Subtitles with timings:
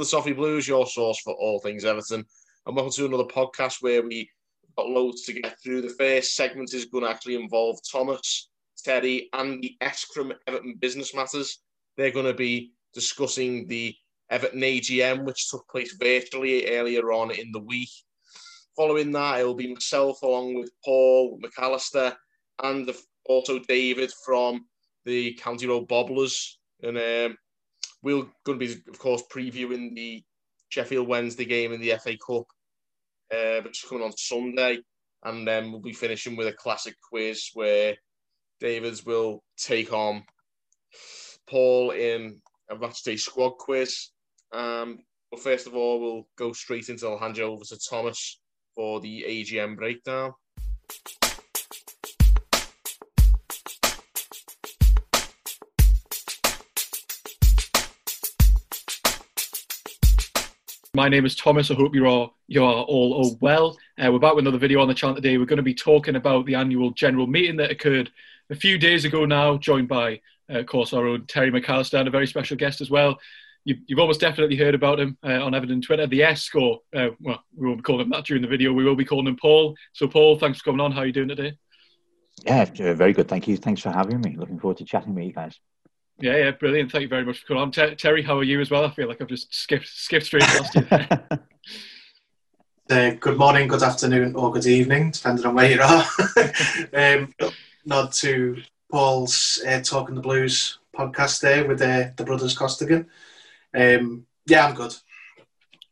[0.00, 2.24] the Soffy Blues, your source for all things Everton.
[2.64, 4.30] And welcome to another podcast where we
[4.74, 5.82] got loads to get through.
[5.82, 8.48] The first segment is going to actually involve Thomas,
[8.82, 11.60] Terry, and the Esk from Everton Business Matters.
[11.98, 13.94] They're going to be discussing the
[14.30, 17.90] Everton AGM, which took place virtually earlier on in the week.
[18.78, 22.16] Following that, it will be myself along with Paul McAllister
[22.62, 22.90] and
[23.26, 24.64] also David from
[25.04, 26.58] the County Road Bobblers.
[26.82, 27.36] And um,
[28.02, 30.22] we're going to be, of course, previewing the
[30.68, 32.46] Sheffield Wednesday game in the FA Cup,
[33.32, 34.78] uh, which is coming on Sunday.
[35.24, 37.96] And then we'll be finishing with a classic quiz where
[38.60, 40.22] Davids will take on
[41.48, 42.40] Paul in
[42.70, 44.10] a matchday squad quiz.
[44.52, 48.40] Um, but first of all, we'll go straight into, I'll hand you over to Thomas
[48.74, 50.32] for the AGM breakdown.
[61.00, 61.70] My name is Thomas.
[61.70, 63.74] I hope you're all you are all, all well.
[63.98, 65.38] Uh, we're back with another video on the channel today.
[65.38, 68.10] We're going to be talking about the annual general meeting that occurred
[68.50, 70.20] a few days ago now, joined by,
[70.52, 73.18] uh, of course, our own Terry McAllister and a very special guest as well.
[73.64, 76.06] You, you've almost definitely heard about him uh, on Everton Twitter.
[76.06, 76.80] The Esk score.
[76.94, 78.74] Uh, well, we won't be calling him that during the video.
[78.74, 79.76] We will be calling him Paul.
[79.94, 80.92] So, Paul, thanks for coming on.
[80.92, 81.56] How are you doing today?
[82.44, 83.26] Yeah, very good.
[83.26, 83.56] Thank you.
[83.56, 84.36] Thanks for having me.
[84.36, 85.58] Looking forward to chatting with you guys.
[86.20, 86.92] Yeah, yeah, brilliant.
[86.92, 87.72] Thank you very much for coming on.
[87.72, 88.84] Ter- Terry, how are you as well?
[88.84, 91.38] I feel like I've just skipped skipped straight past you.
[92.90, 96.04] Uh, good morning, good afternoon, or good evening, depending on where you are.
[96.92, 97.32] um,
[97.86, 98.60] nod to
[98.90, 103.06] Paul's uh, Talking the Blues podcast there with uh, the brothers Costigan.
[103.72, 104.92] Um, yeah, I'm good.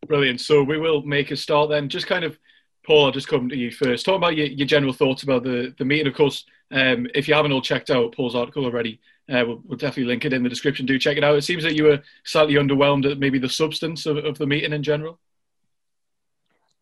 [0.09, 0.41] Brilliant.
[0.41, 1.89] So we will make a start then.
[1.89, 2.37] Just kind of,
[2.85, 4.05] Paul, I'll just come to you first.
[4.05, 6.09] Talk about your, your general thoughts about the, the meeting.
[6.09, 8.99] Of course, um, if you haven't all checked out Paul's article already,
[9.31, 10.87] uh, we'll, we'll definitely link it in the description.
[10.87, 11.37] Do check it out.
[11.37, 14.73] It seems that you were slightly underwhelmed at maybe the substance of, of the meeting
[14.73, 15.19] in general.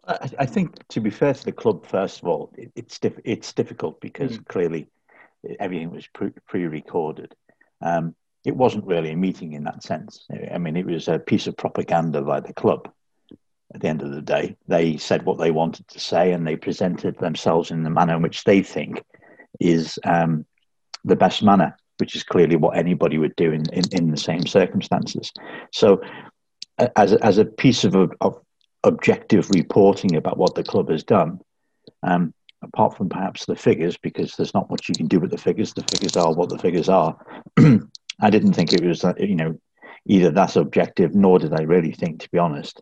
[0.06, 3.20] I, I think, to be fair to the club, first of all, it, it's diff-
[3.24, 4.88] it's difficult because clearly
[5.58, 7.34] everything was pre- pre-recorded.
[7.82, 8.14] Um,
[8.44, 10.26] it wasn't really a meeting in that sense.
[10.52, 12.88] I mean, it was a piece of propaganda by the club.
[13.74, 16.54] At the end of the day, they said what they wanted to say, and they
[16.54, 19.02] presented themselves in the manner in which they think
[19.58, 20.46] is um,
[21.04, 24.46] the best manner, which is clearly what anybody would do in, in, in the same
[24.46, 25.32] circumstances.
[25.72, 26.00] So,
[26.94, 28.40] as a, as a piece of, of
[28.84, 31.40] objective reporting about what the club has done,
[32.02, 35.38] um, apart from perhaps the figures, because there's not much you can do with the
[35.38, 35.72] figures.
[35.72, 37.16] The figures are what the figures are.
[37.58, 39.58] I didn't think it was, that, you know,
[40.06, 42.80] either that objective, nor did I really think, to be honest,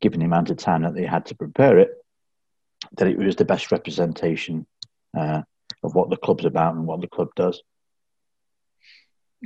[0.00, 1.90] given the amount of time that they had to prepare it,
[2.96, 4.66] that it was the best representation
[5.16, 5.42] uh,
[5.82, 7.62] of what the club's about and what the club does.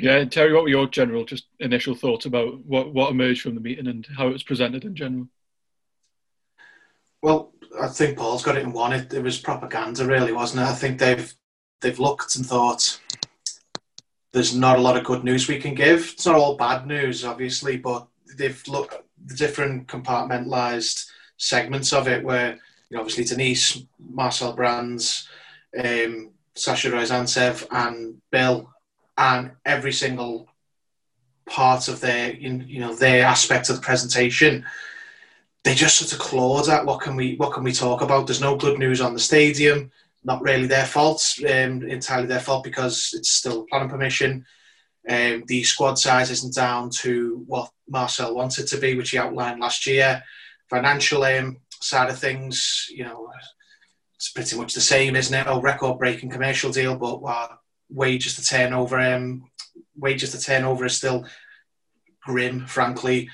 [0.00, 3.60] Yeah, Terry, what were your general, just initial thoughts about what, what emerged from the
[3.60, 5.26] meeting and how it was presented in general?
[7.20, 8.92] Well, I think Paul's got it in one.
[8.92, 10.70] It, it was propaganda, really, wasn't it?
[10.70, 11.34] I think they've
[11.80, 13.00] they've looked and thought
[14.32, 16.12] there's not a lot of good news we can give.
[16.12, 18.06] It's not all bad news, obviously, but
[18.36, 22.52] they've looked at the different compartmentalized segments of it, where
[22.88, 25.28] you know, obviously Denise, Marcel Brands,
[25.76, 28.72] um, Sasha Ryazantsev, and Bill,
[29.18, 30.48] and every single
[31.46, 34.64] part of their you know their aspect of the presentation
[35.64, 38.26] they just sort of clawed at what can we what can we talk about?
[38.26, 39.90] There's no good news on the stadium.
[40.24, 44.46] Not really their fault um, entirely their fault because it's still planning permission.
[45.08, 49.60] Um, the squad size isn't down to what Marcel wanted to be which he outlined
[49.60, 50.22] last year.
[50.70, 53.30] Financial um, side of things you know
[54.14, 55.46] it's pretty much the same isn't it?
[55.46, 59.50] A record breaking commercial deal but well, wages to turnover um,
[59.96, 61.26] wages to turnover is still
[62.22, 63.28] grim frankly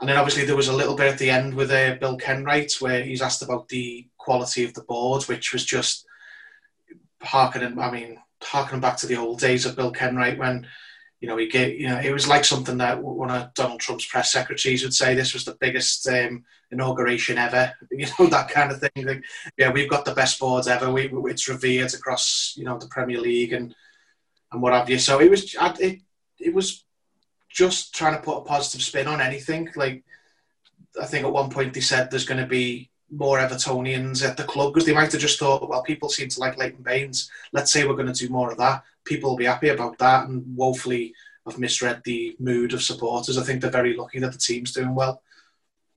[0.00, 2.80] and then obviously there was a little bit at the end with uh, Bill Kenwright
[2.80, 6.04] where he's asked about the quality of the board, which was just
[7.22, 7.78] harkening.
[7.78, 10.66] I mean, harkening back to the old days of Bill Kenwright when
[11.20, 11.80] you know he gave.
[11.80, 15.14] You know, it was like something that one of Donald Trump's press secretaries would say.
[15.14, 17.72] This was the biggest um, inauguration ever.
[17.90, 19.06] You know that kind of thing.
[19.06, 19.24] Like,
[19.56, 20.92] yeah, we've got the best boards ever.
[20.92, 23.74] We, it's revered across you know the Premier League and
[24.52, 24.98] and what have you.
[24.98, 26.00] So it was it
[26.38, 26.84] it was
[27.48, 29.70] just trying to put a positive spin on anything.
[29.76, 30.04] Like
[31.00, 34.44] I think at one point they said there's going to be more Evertonians at the
[34.44, 37.30] club because they might have just thought, well, people seem to like Leighton Baines.
[37.52, 38.82] Let's say we're going to do more of that.
[39.04, 41.14] People will be happy about that, and woefully
[41.46, 43.38] have misread the mood of supporters.
[43.38, 45.22] I think they're very lucky that the team's doing well.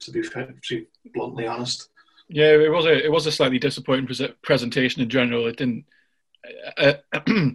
[0.02, 1.90] To be, to be bluntly honest.
[2.30, 4.08] Yeah, it was a it was a slightly disappointing
[4.44, 5.48] presentation in general.
[5.48, 5.86] It didn't.
[6.78, 6.94] Uh,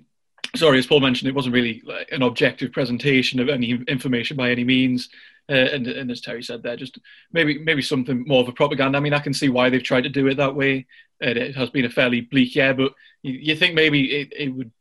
[0.56, 4.65] sorry, as Paul mentioned, it wasn't really an objective presentation of any information by any
[4.65, 5.09] means.
[5.49, 6.99] Uh, and, and, as Terry said there, just
[7.33, 8.97] maybe maybe something more of a propaganda.
[8.97, 10.87] I mean, I can see why they've tried to do it that way.
[11.21, 14.49] And it has been a fairly bleak year, but you, you think maybe it, it
[14.49, 14.73] would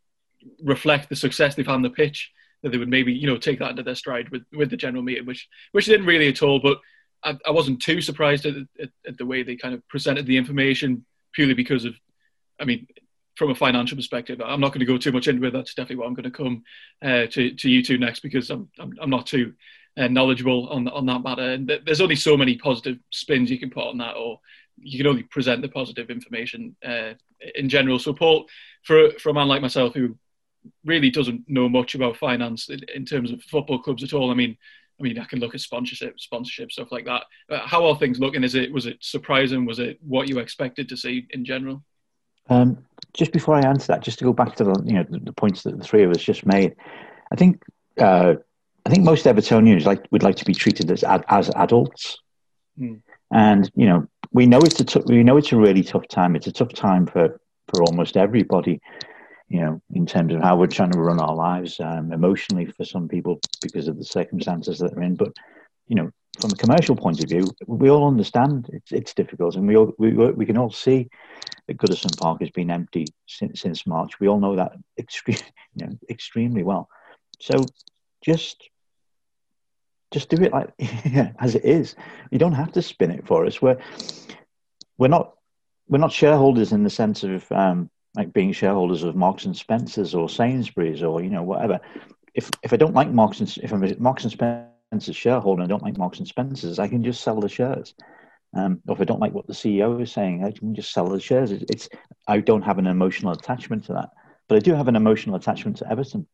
[0.61, 2.31] reflect the success they've had on the pitch
[2.61, 5.03] that they would maybe you know take that into their stride with with the general
[5.03, 6.59] meeting, which which didn't really at all.
[6.59, 6.79] But
[7.23, 10.37] I, I wasn't too surprised at, at, at, the way they kind of presented the
[10.37, 11.95] information purely because of,
[12.59, 12.87] I mean,
[13.35, 15.51] from a financial perspective, I'm not going to go too much into it.
[15.51, 16.63] That's definitely what I'm going to come
[17.01, 19.53] uh, to to you two next because I'm I'm, I'm not too
[19.97, 21.53] uh, knowledgeable on on that matter.
[21.53, 24.39] And there's only so many positive spins you can put on that, or
[24.77, 27.13] you can only present the positive information uh,
[27.55, 27.99] in general.
[27.99, 28.47] So, Paul,
[28.83, 30.17] for for a man like myself who
[30.85, 34.33] really doesn't know much about finance in, in terms of football clubs at all, I
[34.33, 34.57] mean,
[34.99, 37.23] I mean, I can look at sponsorship, sponsorship stuff like that.
[37.49, 38.43] Uh, how are things looking?
[38.43, 39.65] Is it was it surprising?
[39.65, 41.83] Was it what you expected to see in general?
[42.49, 45.19] Um, just before I answer that, just to go back to the you know the,
[45.19, 46.75] the points that the three of us just made,
[47.31, 47.63] I think
[47.99, 48.35] uh,
[48.85, 52.17] I think most Evertonians like would like to be treated as as adults,
[52.79, 53.01] mm.
[53.31, 56.35] and you know we know it's a t- we know it's a really tough time.
[56.35, 58.81] It's a tough time for for almost everybody
[59.53, 62.83] you know, in terms of how we're trying to run our lives um, emotionally for
[62.83, 65.15] some people because of the circumstances that they're in.
[65.15, 65.31] But,
[65.87, 66.09] you know,
[66.41, 69.93] from a commercial point of view, we all understand it's, it's difficult, and we all
[69.99, 71.07] we, we can all see
[71.67, 74.19] that Goodison Park has been empty since, since March.
[74.19, 75.37] We all know that extreme,
[75.75, 76.89] you know, extremely well.
[77.39, 77.65] So,
[78.23, 78.69] just
[80.11, 80.69] just do it like
[81.39, 81.95] as it is.
[82.31, 83.61] You don't have to spin it for us.
[83.61, 83.79] We're
[84.97, 85.33] we're not
[85.87, 90.13] we're not shareholders in the sense of um, like being shareholders of Marks and Spencers
[90.13, 91.79] or Sainsbury's or you know whatever.
[92.33, 95.73] If if I don't like Marks and if I'm Marks and Spencer's shareholder and I
[95.73, 97.95] don't like Marks and Spencers, I can just sell the shares.
[98.55, 101.07] Um, or if I don't like what the CEO is saying, I can just sell
[101.07, 101.51] the shares.
[101.51, 101.89] It's, it's
[102.27, 104.09] I don't have an emotional attachment to that,
[104.47, 106.27] but I do have an emotional attachment to Everton.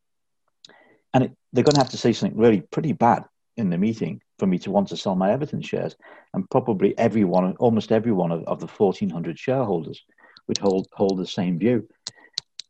[1.14, 3.24] And it, they're going to have to say something really pretty bad
[3.58, 5.96] in the meeting for me to want to sell my Everton shares.
[6.34, 10.04] And probably everyone, almost every one of, of the 1,400 shareholders
[10.48, 11.88] would hold hold the same view,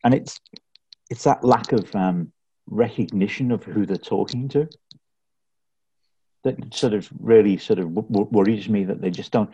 [0.04, 0.40] and it's
[1.10, 2.32] it's that lack of um,
[2.68, 4.68] recognition of who they're talking to
[6.44, 9.50] that sort of really sort of worries me that they just don't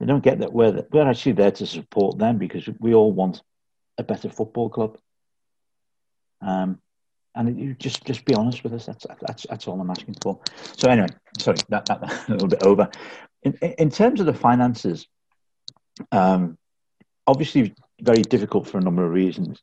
[0.00, 3.42] they don't get that we're we're actually there to support them because we all want
[3.98, 4.98] a better football club.
[6.42, 6.80] Um,
[7.34, 8.86] and you just just be honest with us.
[8.86, 10.40] That's that's that's all I'm asking for.
[10.76, 11.08] So anyway,
[11.38, 12.90] sorry that, that a little bit over.
[13.42, 15.06] In in terms of the finances,
[16.12, 16.56] um,
[17.26, 19.62] obviously very difficult for a number of reasons.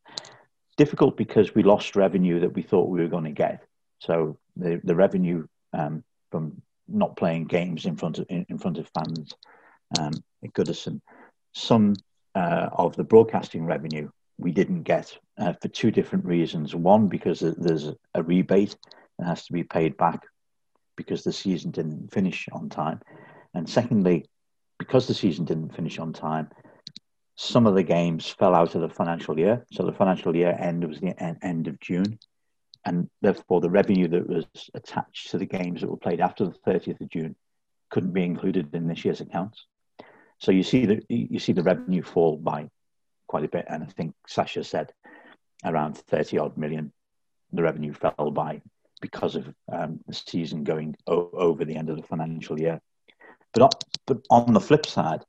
[0.77, 3.63] Difficult because we lost revenue that we thought we were going to get.
[4.00, 8.89] So the the revenue um, from not playing games in front of in, front of
[8.97, 9.35] fans
[9.99, 10.13] um,
[10.44, 10.99] at Goodison,
[11.54, 11.94] some
[12.33, 14.09] uh, of the broadcasting revenue
[14.40, 16.73] we didn't get uh, for two different reasons.
[16.73, 18.75] One, because there's a rebate
[19.19, 20.23] that has to be paid back
[20.95, 22.99] because the season didn't finish on time,
[23.54, 24.25] and secondly,
[24.80, 26.49] because the season didn't finish on time,
[27.35, 29.63] some of the games fell out of the financial year.
[29.71, 31.13] So the financial year end was the
[31.45, 32.18] end of June.
[32.85, 36.57] And therefore, the revenue that was attached to the games that were played after the
[36.68, 37.35] 30th of June
[37.90, 39.66] couldn't be included in this year's accounts.
[40.40, 42.69] So you see the you see the revenue fall by
[43.28, 44.92] quite a bit, and I think Sasha said
[45.63, 46.92] around 30 odd million.
[47.54, 48.61] The revenue fell by
[48.99, 52.81] because of um, the season going o- over the end of the financial year.
[53.54, 55.23] But, but on the flip side,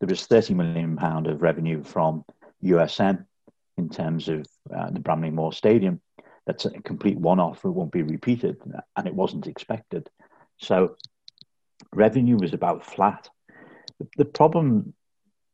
[0.00, 2.24] there was 30 million pound of revenue from
[2.64, 3.24] USM
[3.78, 6.00] in terms of uh, the Bramley-Moore Stadium.
[6.46, 7.64] That's a complete one-off.
[7.64, 8.56] It won't be repeated,
[8.96, 10.10] and it wasn't expected.
[10.58, 10.96] So
[11.94, 13.28] revenue was about flat.
[14.16, 14.94] The problem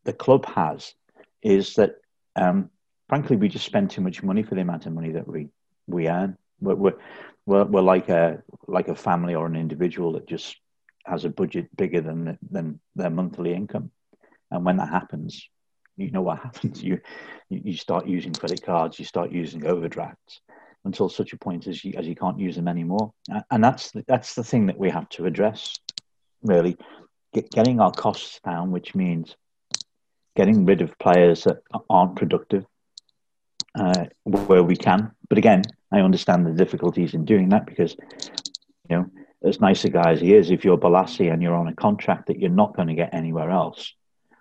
[0.04, 0.94] the club has
[1.42, 1.96] is that,
[2.36, 2.70] um,
[3.08, 5.48] frankly, we just spend too much money for the amount of money that we
[5.86, 6.36] we earn.
[6.60, 6.98] We're, we're,
[7.46, 10.56] we're, we're like a like a family or an individual that just
[11.04, 13.90] has a budget bigger than than their monthly income.
[14.50, 15.48] And when that happens,
[15.96, 16.82] you know what happens.
[16.82, 17.00] You
[17.50, 20.40] you start using credit cards, you start using overdrafts
[20.84, 23.12] until such a point as you as you can't use them anymore.
[23.50, 25.78] And that's the, that's the thing that we have to address.
[26.42, 26.76] Really,
[27.34, 29.36] Get, getting our costs down, which means
[30.34, 31.58] getting rid of players that
[31.90, 32.64] aren't productive
[33.74, 35.12] uh, where we can.
[35.28, 37.96] But again, I understand the difficulties in doing that because
[38.88, 39.06] you know,
[39.44, 42.28] as nice a guy as he is, if you're Bolasie and you're on a contract
[42.28, 43.92] that you're not going to get anywhere else,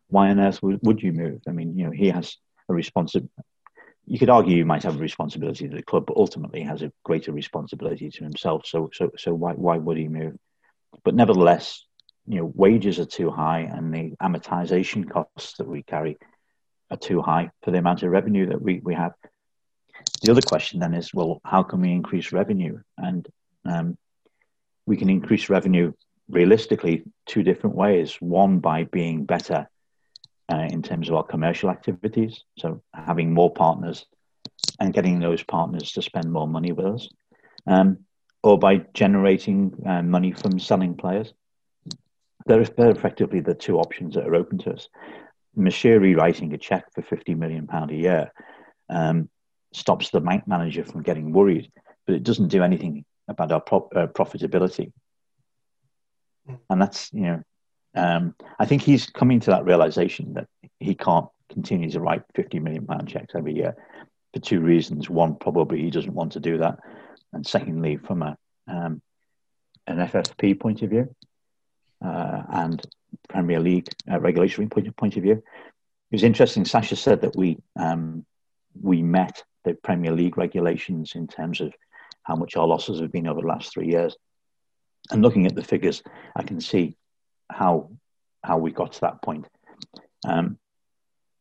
[0.07, 1.41] why on earth would, would you move?
[1.47, 2.37] I mean, you know, he has
[2.69, 3.31] a responsibility.
[4.09, 6.93] You could argue he might have a responsibility to the club, but ultimately has a
[7.03, 8.65] greater responsibility to himself.
[8.65, 10.37] So, so, so why, why would he move?
[11.03, 11.83] But nevertheless,
[12.25, 16.17] you know, wages are too high, and the amortization costs that we carry
[16.89, 19.13] are too high for the amount of revenue that we, we have.
[20.21, 22.79] The other question then is, well, how can we increase revenue?
[22.97, 23.27] And
[23.65, 23.97] um,
[24.85, 25.91] we can increase revenue
[26.29, 28.15] realistically two different ways.
[28.19, 29.67] One by being better
[30.51, 34.05] uh, in terms of our commercial activities, so having more partners
[34.79, 37.09] and getting those partners to spend more money with us,
[37.65, 37.99] um,
[38.43, 41.33] or by generating uh, money from selling players.
[42.45, 44.87] They're, they're effectively the two options that are open to us.
[45.57, 48.31] Moshiri writing a check for fifty million pound a year
[48.89, 49.29] um,
[49.73, 51.71] stops the bank manager from getting worried,
[52.05, 54.93] but it doesn't do anything about our pro- uh, profitability.
[56.69, 57.43] And that's, you know,
[57.97, 60.47] um, I think he's coming to that realization that
[60.79, 63.75] he can't continue to write 50 million pound checks every year
[64.33, 65.09] for two reasons.
[65.09, 66.79] One, probably he doesn't want to do that.
[67.33, 68.37] And secondly, from a,
[68.67, 69.01] um,
[69.87, 71.13] an FFP point of view
[72.03, 72.81] uh, and
[73.29, 75.33] Premier League uh, regulatory point, point of view.
[75.33, 76.65] It was interesting.
[76.65, 78.25] Sasha said that we um,
[78.79, 81.73] we met the Premier League regulations in terms of
[82.23, 84.15] how much our losses have been over the last three years.
[85.09, 86.03] And looking at the figures,
[86.35, 86.95] I can see
[87.49, 87.91] how
[88.43, 89.47] how we got to that point.
[90.27, 90.57] Um,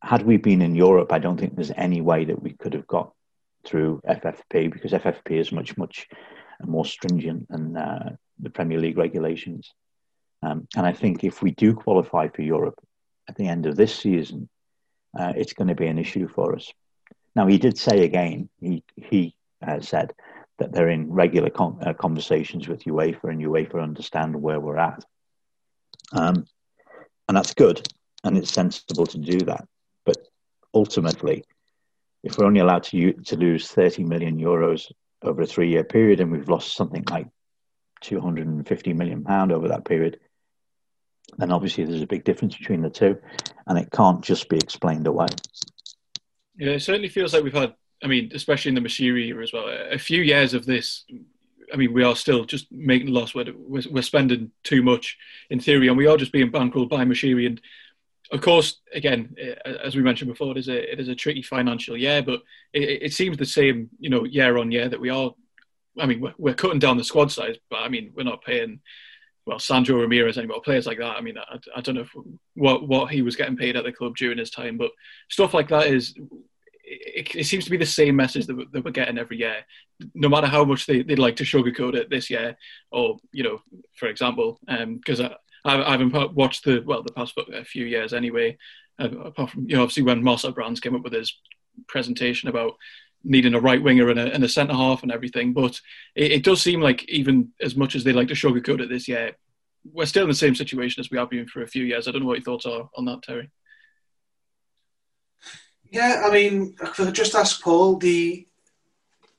[0.01, 2.87] had we been in Europe, I don't think there's any way that we could have
[2.87, 3.13] got
[3.65, 6.07] through FFP because FFP is much much
[6.63, 9.73] more stringent than uh, the Premier League regulations.
[10.43, 12.79] Um, and I think if we do qualify for Europe
[13.27, 14.49] at the end of this season,
[15.17, 16.71] uh, it's going to be an issue for us.
[17.35, 19.35] Now, he did say again, he, he
[19.65, 20.13] uh, said
[20.59, 25.03] that they're in regular con- uh, conversations with UEFA and UEFA understand where we're at.
[26.11, 26.45] Um,
[27.27, 27.87] and that's good
[28.23, 29.67] and it's sensible to do that.
[30.05, 30.17] But
[30.73, 31.43] ultimately,
[32.23, 36.19] if we're only allowed to, to lose 30 million euros over a three year period
[36.19, 37.27] and we've lost something like
[38.01, 40.19] 250 million pound over that period,
[41.37, 43.17] then obviously there's a big difference between the two
[43.67, 45.27] and it can't just be explained away.
[46.57, 47.73] Yeah, it certainly feels like we've had
[48.03, 51.03] I mean, especially in the Moshiri era as well, a few years of this.
[51.73, 53.35] I mean, we are still just making loss.
[53.35, 55.17] We're, we're spending too much
[55.49, 57.45] in theory, and we are just being bankrolled by Moshiri.
[57.45, 57.61] And
[58.31, 61.41] of course, again, eh, as we mentioned before, it is a it is a tricky
[61.41, 62.41] financial year, but
[62.73, 65.31] it, it seems the same, you know, year on year that we are.
[65.99, 68.81] I mean, we're, we're cutting down the squad size, but I mean, we're not paying
[69.45, 70.61] well Sandro Ramirez anymore.
[70.61, 71.15] Players like that.
[71.15, 72.15] I mean, I, I don't know if,
[72.53, 74.91] what what he was getting paid at the club during his time, but
[75.29, 76.13] stuff like that is
[77.17, 79.65] it, it, seems to be the same message that, that, we're getting every year,
[80.13, 82.55] no matter how much they, would like to sugarcoat it this year,
[82.91, 83.59] or you know,
[83.95, 85.31] for example, because um,
[85.65, 87.33] I, I, haven't watched the well the past
[87.65, 88.57] few years anyway.
[88.99, 91.35] Uh, apart from you know, obviously when Marcel Brands came up with his
[91.87, 92.73] presentation about
[93.23, 95.79] needing a right winger and a, and a centre half and everything, but
[96.15, 99.07] it, it does seem like even as much as they like to sugarcoat it this
[99.07, 99.35] year,
[99.91, 102.07] we're still in the same situation as we have been for a few years.
[102.07, 103.49] I don't know what your thoughts are on that, Terry.
[105.91, 108.45] Yeah, I mean, I could just ask Paul the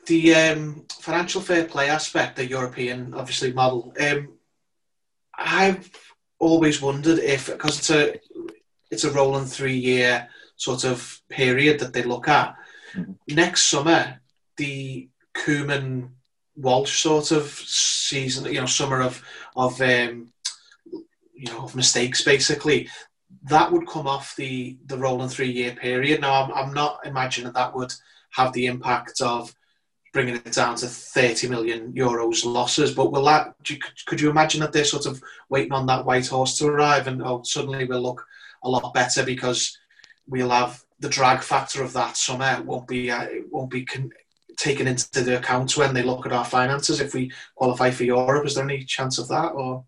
[0.07, 3.93] the um, financial fair play aspect, the European obviously model.
[4.00, 4.38] Um,
[5.37, 5.90] I've
[6.38, 8.21] always wondered if because it's a
[8.90, 12.57] it's a rolling three year sort of period that they look at.
[12.95, 13.35] Mm-hmm.
[13.35, 14.21] Next summer,
[14.57, 16.11] the Koeman
[16.57, 19.23] Walsh sort of season, you know, summer of
[19.55, 20.33] of um,
[21.35, 22.88] you know of mistakes basically
[23.45, 26.21] that would come off the the rolling three year period.
[26.21, 27.92] Now, I'm, I'm not imagining that would
[28.33, 29.54] have the impact of
[30.12, 32.95] bringing it down to 30 million euros losses.
[32.95, 33.54] But will that?
[34.07, 37.23] could you imagine that they're sort of waiting on that white horse to arrive, and
[37.23, 38.25] oh, suddenly we'll look
[38.64, 39.78] a lot better because
[40.26, 44.11] we'll have the drag factor of that summer won't be uh, it won't be con-
[44.57, 48.45] taken into the account when they look at our finances if we qualify for Europe.
[48.47, 49.85] Is there any chance of that or?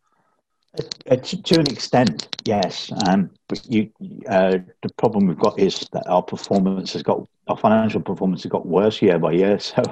[0.78, 2.92] Uh, to, to, an extent, yes.
[3.08, 3.90] Um, but you,
[4.28, 8.52] uh, the problem we've got is that our performance has got, our financial performance has
[8.52, 9.58] got worse year by year.
[9.70, 9.82] So,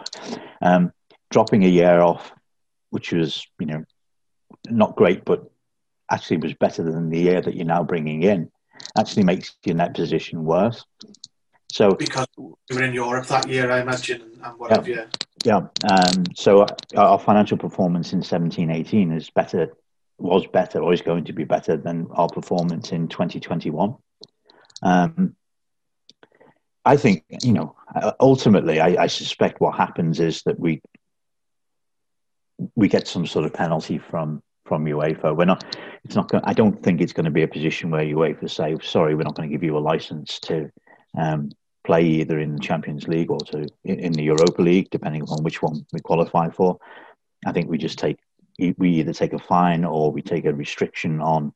[0.62, 0.92] um,
[1.30, 2.32] dropping a year off,
[2.90, 3.84] which was, you know,
[4.68, 5.50] not great, but
[6.10, 8.50] actually was better than the year that you're now bringing in,
[8.96, 10.84] actually makes your net position worse.
[11.70, 14.88] So because we were in Europe that year, I imagine, and whatever.
[14.88, 15.04] Yeah.
[15.44, 15.66] Yeah.
[15.88, 16.66] Um, so
[16.96, 19.76] our financial performance in 17, 18 is better
[20.18, 23.94] was better or is going to be better than our performance in 2021.
[24.82, 25.36] Um,
[26.84, 27.76] I think, you know,
[28.20, 30.80] ultimately, I, I, suspect what happens is that we
[32.74, 35.36] we get some sort of penalty from from UEFA.
[35.36, 35.64] We're not.
[36.04, 36.30] It's not.
[36.44, 39.34] I don't think it's going to be a position where UEFA say, "Sorry, we're not
[39.34, 40.70] going to give you a license to
[41.16, 41.50] um,
[41.84, 45.62] play either in the Champions League or to in the Europa League, depending on which
[45.62, 46.78] one we qualify for."
[47.46, 48.18] I think we just take
[48.58, 51.52] we either take a fine or we take a restriction on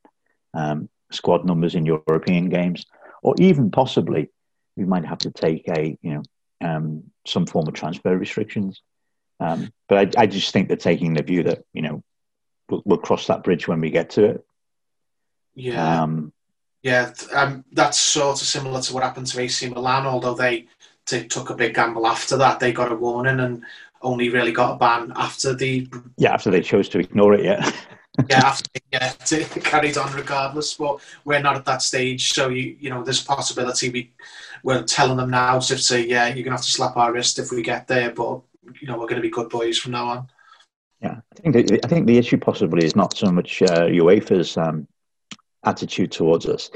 [0.54, 2.87] um, squad numbers in European games,
[3.23, 4.30] or even possibly
[4.76, 6.23] we might have to take a you know
[6.61, 8.80] um, some form of transfer restrictions.
[9.40, 12.04] Um, but I, I, just think they're taking the view that you know
[12.71, 14.47] we'll, we'll cross that bridge when we get to it.
[15.54, 16.32] Yeah, um,
[16.82, 20.06] yeah, um, that's sort of similar to what happened to AC Milan.
[20.06, 20.66] Although they,
[21.09, 23.64] they took a big gamble after that, they got a warning and
[24.02, 27.44] only really got a ban after the yeah after they chose to ignore it.
[27.44, 27.71] Yeah.
[28.28, 30.75] yeah, after yeah, it carried on regardless.
[30.75, 34.12] But we're not at that stage, so you you know, there's a possibility we
[34.62, 37.50] we're telling them now to say, yeah, you're gonna have to slap our wrist if
[37.50, 38.42] we get there, but
[38.80, 40.28] you know, we're going to be good boys from now on.
[41.00, 44.56] Yeah, I think the, I think the issue possibly is not so much uh, UEFA's
[44.56, 44.87] um,
[45.64, 46.71] attitude towards us;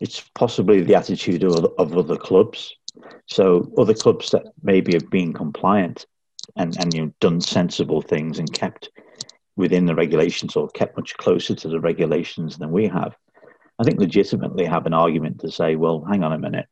[0.00, 2.74] it's possibly the attitude of, of other clubs.
[3.26, 6.06] So other clubs that maybe have been compliant
[6.56, 8.90] and and you know, done sensible things and kept
[9.56, 13.16] within the regulations or kept much closer to the regulations than we have,
[13.78, 16.66] I think legitimately have an argument to say, well, hang on a minute,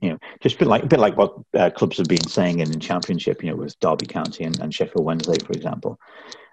[0.00, 2.60] you know, just a bit like a bit like what uh, clubs have been saying
[2.60, 5.98] in the championship, you know, with Derby County and, and Sheffield Wednesday, for example.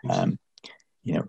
[0.09, 0.37] Um,
[1.03, 1.27] you know,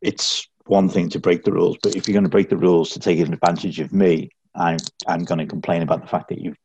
[0.00, 2.90] it's one thing to break the rules, but if you're going to break the rules
[2.90, 6.56] to take advantage of me, I'm I'm going to complain about the fact that you've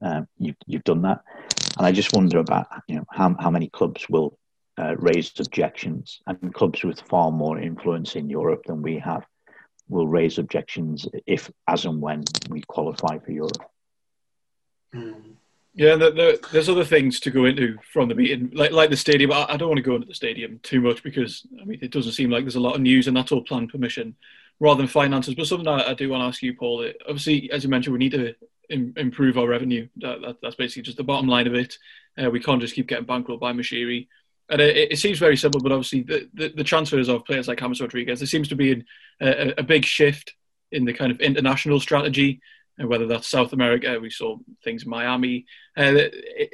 [0.00, 1.20] um, you've you've done that,
[1.78, 4.38] and I just wonder about you know how how many clubs will
[4.78, 9.24] uh, raise objections, and clubs with far more influence in Europe than we have
[9.88, 13.70] will raise objections if as and when we qualify for Europe.
[14.94, 15.34] Mm.
[15.74, 18.96] Yeah, the, the, there's other things to go into from the meeting, like like the
[18.96, 19.32] stadium.
[19.32, 21.92] I, I, don't want to go into the stadium too much because I mean it
[21.92, 24.16] doesn't seem like there's a lot of news, and that's all planned permission
[24.60, 25.34] rather than finances.
[25.34, 26.90] But something I, I do want to ask you, Paul.
[27.06, 28.34] Obviously, as you mentioned, we need to
[28.70, 29.88] Im- improve our revenue.
[29.96, 31.78] That, that, that's basically just the bottom line of it.
[32.22, 34.08] Uh, we can't just keep getting bankrolled by Moshiri.
[34.50, 37.60] And it, it, seems very simple, but obviously the, the, the, transfers of players like
[37.60, 38.82] James Rodriguez, there seems to be
[39.20, 40.34] a, a big shift
[40.72, 42.40] in the kind of international strategy
[42.78, 45.46] and whether that's South America, we saw things in Miami.
[45.76, 46.04] Uh,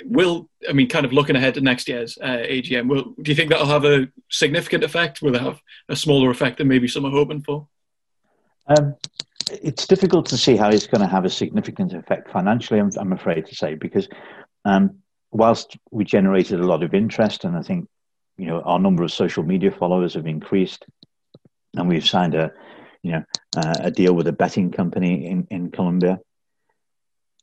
[0.04, 3.34] will I mean, kind of looking ahead to next year's uh, AGM, will do you
[3.34, 5.20] think that'll have a significant effect?
[5.20, 7.68] Will it have a smaller effect than maybe some are hoping for?
[8.66, 8.96] Um,
[9.50, 12.80] it's difficult to see how it's going to have a significant effect financially.
[12.80, 14.08] I'm, I'm afraid to say because
[14.64, 14.98] um,
[15.30, 17.88] whilst we generated a lot of interest, and I think
[18.36, 20.86] you know our number of social media followers have increased,
[21.76, 22.52] and we've signed a
[23.04, 23.24] you know,
[23.56, 26.18] uh, a deal with a betting company in, in Colombia.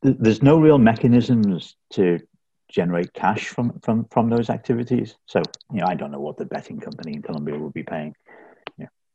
[0.01, 2.19] There's no real mechanisms to
[2.67, 5.15] generate cash from, from, from those activities.
[5.27, 8.15] So, you know, I don't know what the betting company in Colombia will be paying,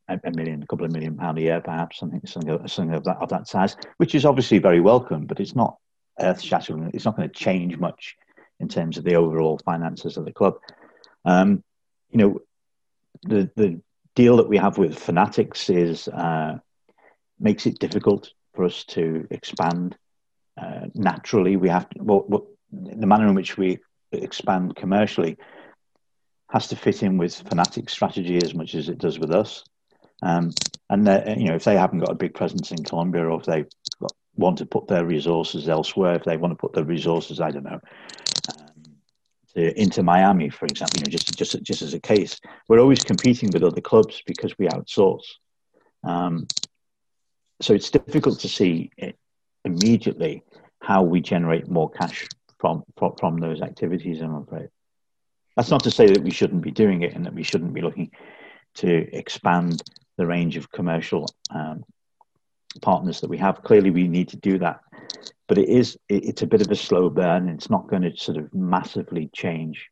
[0.08, 3.18] a, million, a couple of million pound a year, perhaps, something, something, something of, that,
[3.18, 5.76] of that size, which is obviously very welcome, but it's not
[6.20, 6.90] earth shattering.
[6.94, 8.16] It's not going to change much
[8.60, 10.54] in terms of the overall finances of the club.
[11.24, 11.62] Um,
[12.10, 12.40] you know,
[13.22, 13.80] the, the
[14.14, 16.58] deal that we have with Fanatics is uh,
[17.38, 19.96] makes it difficult for us to expand
[20.56, 21.56] uh, naturally.
[21.56, 23.78] We have to, well, well, the manner in which we
[24.12, 25.36] expand commercially
[26.50, 29.64] has to fit in with Fanatics' strategy as much as it does with us.
[30.22, 30.52] Um,
[30.88, 31.06] and
[31.40, 33.64] you know, if they haven't got a big presence in Colombia, or if they
[34.36, 37.64] want to put their resources elsewhere, if they want to put their resources, I don't
[37.64, 37.80] know,
[39.56, 43.50] into Miami, for example, you know, just just just as a case, we're always competing
[43.50, 45.24] with other clubs because we outsource.
[46.04, 46.46] Um,
[47.60, 48.90] so it's difficult to see
[49.64, 50.42] immediately
[50.80, 52.28] how we generate more cash
[52.60, 54.20] from, from from those activities.
[54.20, 54.68] I'm afraid.
[55.56, 57.80] That's not to say that we shouldn't be doing it and that we shouldn't be
[57.80, 58.10] looking
[58.74, 59.82] to expand
[60.16, 61.84] the range of commercial um,
[62.82, 63.62] partners that we have.
[63.62, 64.80] Clearly, we need to do that
[65.48, 67.48] but it is it's a bit of a slow burn.
[67.48, 69.88] It's not going to sort of massively change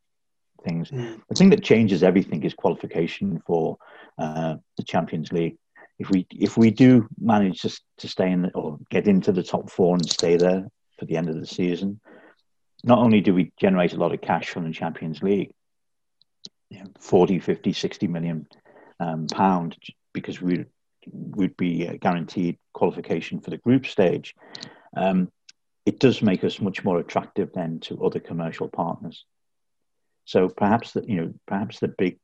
[0.64, 0.90] things.
[0.90, 1.20] Mm.
[1.28, 3.78] The thing that changes everything is qualification for
[4.18, 5.56] uh, the Champions League.
[5.98, 9.42] If we if we do manage to, to stay in the, or get into the
[9.42, 10.66] top four and stay there
[10.98, 12.00] for the end of the season,
[12.82, 15.52] not only do we generate a lot of cash from the Champions League,
[16.68, 18.48] you know, 40, 50, 60 million
[18.98, 19.76] um, pound
[20.14, 20.64] because we
[21.12, 24.34] would be uh, guaranteed qualification for the group stage.
[24.96, 25.30] Um,
[25.84, 29.26] it does make us much more attractive then to other commercial partners.
[30.24, 32.18] So perhaps that you know perhaps the big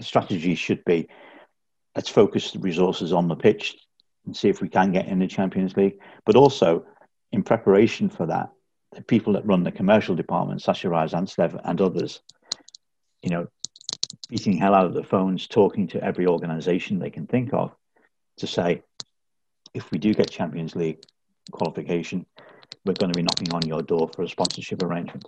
[0.00, 1.08] strategy should be
[1.94, 3.76] let's focus the resources on the pitch
[4.26, 5.98] and see if we can get in the Champions League.
[6.26, 6.86] But also
[7.30, 8.50] in preparation for that,
[8.92, 12.20] the people that run the commercial department, Sasha Rai and others,
[13.22, 13.46] you know,
[14.28, 17.74] beating hell out of the phones, talking to every organisation they can think of
[18.38, 18.82] to say,
[19.72, 21.02] if we do get Champions League
[21.50, 22.26] qualification,
[22.84, 25.26] we're going to be knocking on your door for a sponsorship arrangement.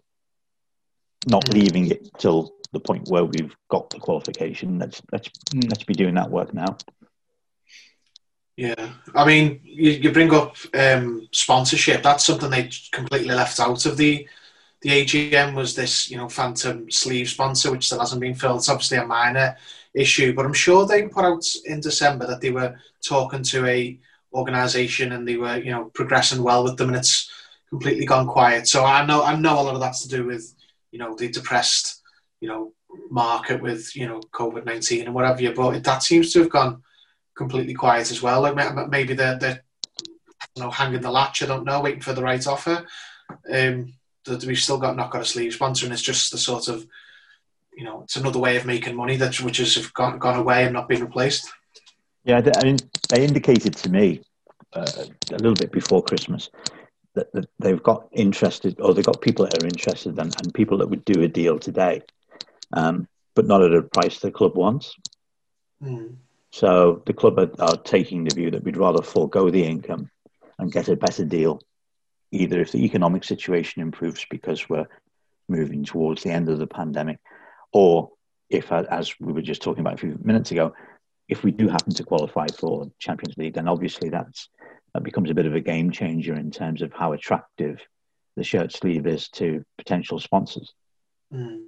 [1.27, 1.55] Not mm.
[1.55, 4.79] leaving it till the point where we've got the qualification.
[4.79, 5.69] Let's let's mm.
[5.69, 6.77] let's be doing that work now.
[8.57, 12.03] Yeah, I mean, you, you bring up um, sponsorship.
[12.03, 14.27] That's something they completely left out of the
[14.83, 15.55] the AGM.
[15.55, 18.59] Was this you know phantom sleeve sponsor, which still hasn't been filled?
[18.59, 19.57] It's obviously a minor
[19.95, 23.99] issue, but I'm sure they put out in December that they were talking to a
[24.35, 27.31] organisation and they were you know progressing well with them, and it's
[27.69, 28.69] completely gone quiet.
[28.69, 30.55] So I know I know a lot of that's to do with
[30.91, 32.03] you know the depressed
[32.41, 32.73] you know
[33.11, 35.43] market with you know COVID nineteen and whatever.
[35.43, 36.83] You, but that seems to have gone
[37.37, 38.41] completely quiet as well.
[38.43, 39.63] Like maybe they're, they're
[40.55, 41.43] you know hanging the latch.
[41.43, 42.87] I don't know, waiting for the right offer.
[43.53, 43.93] Um,
[44.27, 46.87] that we've still got not got a sleeve sponsor, and it's just the sort of
[47.77, 50.73] you know it's another way of making money that which has gone gone away and
[50.73, 51.49] not been replaced.
[52.25, 54.21] Yeah, I mean, they indicated to me
[54.73, 56.51] uh, a little bit before Christmas
[57.15, 60.79] that, that, they've got interested, or they've got people that are interested, and, and people
[60.79, 62.03] that would do a deal today,
[62.73, 64.97] um, but not at a price the club wants.
[65.83, 66.17] Mm.
[66.51, 70.11] So the club are, are, taking the view that we'd rather forego the income
[70.59, 71.61] and get a better deal,
[72.33, 74.87] either if the economic situation improves because we're
[75.49, 77.19] moving towards the end of the pandemic,
[77.73, 78.11] or
[78.51, 80.73] if, as we were just talking about a few minutes ago,
[81.29, 84.49] if we do happen to qualify for Champions League, then obviously that's
[84.95, 87.81] that becomes a bit of a game changer in terms of how attractive
[88.37, 90.73] the shirt sleeve is to potential sponsors.
[91.33, 91.65] Mm.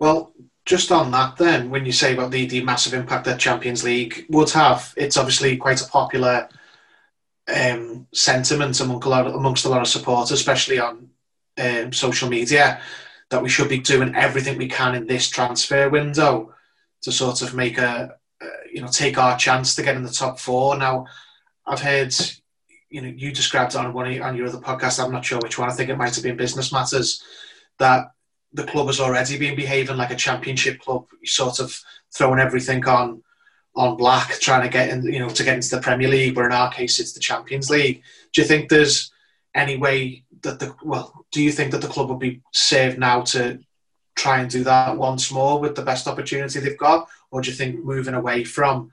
[0.00, 0.32] Well,
[0.64, 4.26] just on that, then, when you say about the, the massive impact that Champions League
[4.28, 6.48] would have, it's obviously quite a popular
[7.52, 11.10] um, sentiment among a lot, amongst a lot of supporters, especially on
[11.58, 12.80] um, social media,
[13.30, 16.54] that we should be doing everything we can in this transfer window
[17.02, 20.10] to sort of make a, uh, you know, take our chance to get in the
[20.10, 20.76] top four.
[20.76, 21.06] Now,
[21.66, 22.14] I've heard,
[22.88, 25.02] you know, you described it on one on your other podcast.
[25.02, 25.70] I'm not sure which one.
[25.70, 27.22] I think it might have been Business Matters
[27.78, 28.12] that
[28.52, 31.78] the club has already been behaving like a championship club, sort of
[32.14, 33.22] throwing everything on
[33.76, 36.36] on black, trying to get in, you know, to get into the Premier League.
[36.36, 38.02] Where in our case, it's the Champions League.
[38.32, 39.12] Do you think there's
[39.54, 41.26] any way that the well?
[41.32, 43.60] Do you think that the club would be saved now to
[44.16, 47.56] try and do that once more with the best opportunity they've got, or do you
[47.56, 48.90] think moving away from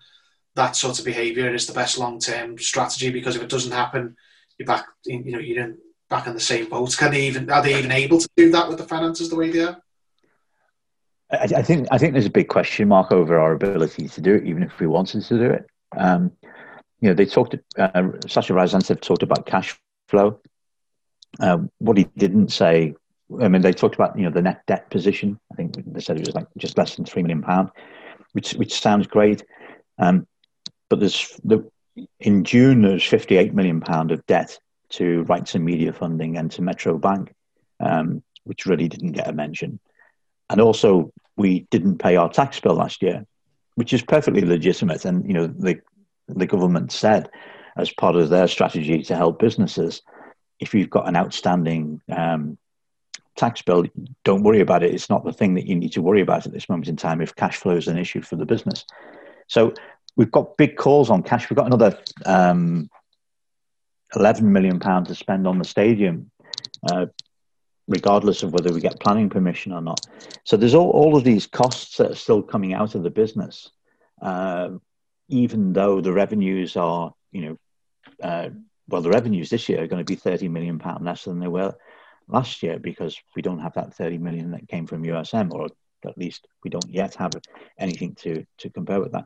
[0.55, 3.09] that sort of behaviour is the best long term strategy?
[3.09, 4.15] Because if it doesn't happen,
[4.57, 5.77] you're back, you know, you're in
[6.09, 6.95] back in the same boat.
[6.97, 9.49] Can they even are they even able to do that with the finances the way
[9.49, 9.81] they are?
[11.31, 14.35] I, I think I think there's a big question mark over our ability to do
[14.35, 15.65] it, even if we wanted to do it.
[15.97, 16.31] Um,
[16.99, 17.55] you know, they talked.
[17.77, 20.39] Uh, Sasha Ryazantsev talked about cash flow.
[21.39, 22.93] Uh, what he didn't say,
[23.41, 25.39] I mean, they talked about you know the net debt position.
[25.51, 27.69] I think they said it was like just less than three million pound,
[28.33, 29.43] which which sounds great.
[29.97, 30.27] Um,
[30.89, 31.69] but there's the
[32.19, 34.57] in June there's 58 million pound of debt
[34.89, 37.33] to rights and media funding and to Metro Bank,
[37.79, 39.79] um, which really didn't get a mention.
[40.49, 41.11] And also,
[41.41, 43.25] we didn't pay our tax bill last year,
[43.75, 45.05] which is perfectly legitimate.
[45.05, 45.79] And you know, the
[46.27, 47.29] the government said,
[47.75, 50.01] as part of their strategy to help businesses,
[50.59, 52.57] if you've got an outstanding um,
[53.35, 53.85] tax bill,
[54.23, 54.93] don't worry about it.
[54.93, 57.21] It's not the thing that you need to worry about at this moment in time
[57.21, 58.85] if cash flow is an issue for the business.
[59.47, 59.73] So
[60.15, 61.49] we've got big calls on cash.
[61.49, 62.89] We've got another um,
[64.15, 66.31] 11 million pounds to spend on the stadium,
[66.89, 67.07] uh,
[67.91, 70.05] regardless of whether we get planning permission or not.
[70.43, 73.71] So there's all, all of these costs that are still coming out of the business,
[74.21, 74.69] uh,
[75.27, 77.57] even though the revenues are, you know,
[78.23, 78.49] uh,
[78.87, 81.47] well, the revenues this year are going to be 30 million pound less than they
[81.47, 81.73] were
[82.27, 85.67] last year because we don't have that 30 million that came from USM, or
[86.05, 87.33] at least we don't yet have
[87.77, 89.25] anything to to compare with that.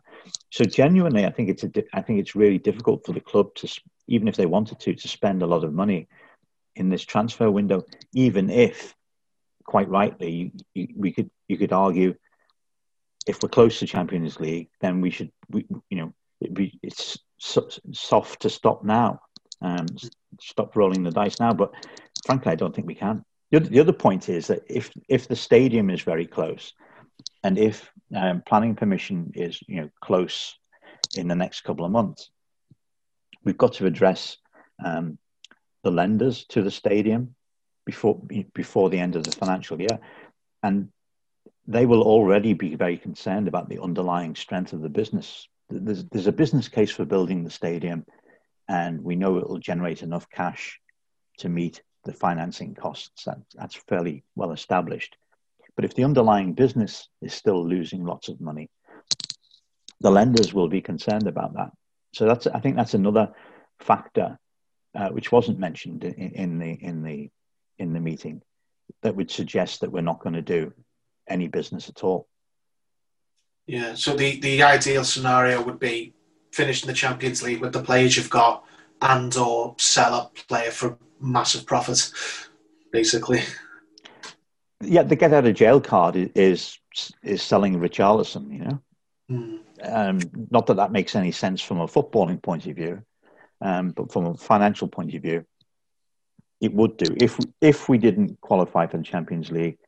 [0.51, 3.81] So genuinely, I think it's a, I think it's really difficult for the club to
[4.07, 6.07] even if they wanted to, to spend a lot of money
[6.75, 7.83] in this transfer window,
[8.13, 8.95] even if,
[9.65, 12.15] quite rightly, you, we could you could argue
[13.25, 16.13] if we're close to Champions League, then we should, we, you know,
[16.53, 19.19] be, it's so, soft to stop now,
[19.61, 19.87] um,
[20.39, 21.53] stop rolling the dice now.
[21.53, 21.73] But
[22.25, 23.25] frankly, I don't think we can.
[23.51, 26.73] The other, the other point is that if if the stadium is very close,
[27.43, 30.55] and if um, planning permission is you know close
[31.15, 32.29] in the next couple of months,
[33.43, 34.37] we've got to address
[34.83, 35.17] um,
[35.85, 37.35] the lenders to the stadium
[37.85, 38.19] before
[38.55, 39.99] before the end of the financial year,
[40.63, 40.89] and
[41.67, 45.47] they will already be very concerned about the underlying strength of the business.
[45.69, 48.03] There's, there's a business case for building the stadium,
[48.67, 50.79] and we know it will generate enough cash
[51.37, 53.25] to meet the financing costs.
[53.25, 55.15] That, that's fairly well established.
[55.75, 58.71] But if the underlying business is still losing lots of money,
[60.01, 61.71] the lenders will be concerned about that.
[62.15, 63.33] So that's I think that's another
[63.79, 64.39] factor
[64.95, 67.29] uh, which wasn't mentioned in, in, the in the
[67.77, 68.41] in the meeting
[69.01, 70.73] that would suggest that we're not going to do
[71.27, 72.27] any business at all.
[73.67, 73.95] Yeah.
[73.95, 76.13] So the the ideal scenario would be
[76.51, 78.63] finishing the Champions League with the players you've got,
[79.01, 82.11] and or sell a player for massive profit,
[82.91, 83.41] basically.
[84.81, 86.79] Yeah, the get out of jail card is
[87.23, 88.51] is selling Richarlison.
[88.51, 88.81] You know.
[89.31, 89.59] Mm.
[89.81, 90.19] Um,
[90.51, 93.01] not that that makes any sense from a footballing point of view,
[93.65, 95.43] um, but from a financial point of view,
[96.61, 97.15] it would do.
[97.17, 99.79] If if we didn't qualify for the Champions League,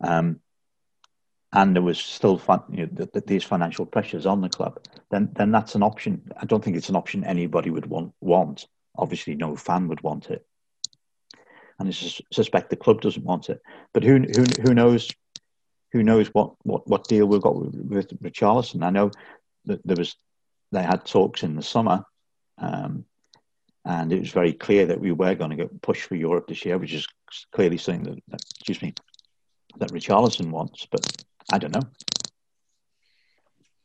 [0.00, 0.40] um,
[1.52, 4.80] and there was still fun, you know, the, the, these financial pressures on the club,
[5.12, 6.32] then then that's an option.
[6.36, 8.12] I don't think it's an option anybody would want.
[8.20, 8.66] Want
[8.98, 10.44] obviously, no fan would want it,
[11.78, 13.62] and I suspect the club doesn't want it.
[13.94, 15.08] But who who who knows
[15.92, 18.82] who knows what, what, what deal we've got with, with Richarlison.
[18.82, 19.10] I know
[19.66, 20.16] that there was
[20.72, 22.02] they had talks in the summer,
[22.56, 23.04] um,
[23.84, 26.64] and it was very clear that we were going to get pushed for Europe this
[26.64, 27.06] year, which is
[27.52, 28.94] clearly something that, that excuse me
[29.78, 30.86] that Richarlison wants.
[30.90, 31.88] But I don't know.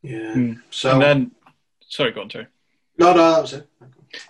[0.01, 0.33] Yeah.
[0.35, 0.61] Mm.
[0.69, 1.31] So and then,
[1.87, 2.47] sorry, go on, Terry.
[2.97, 3.67] No, no, that was it.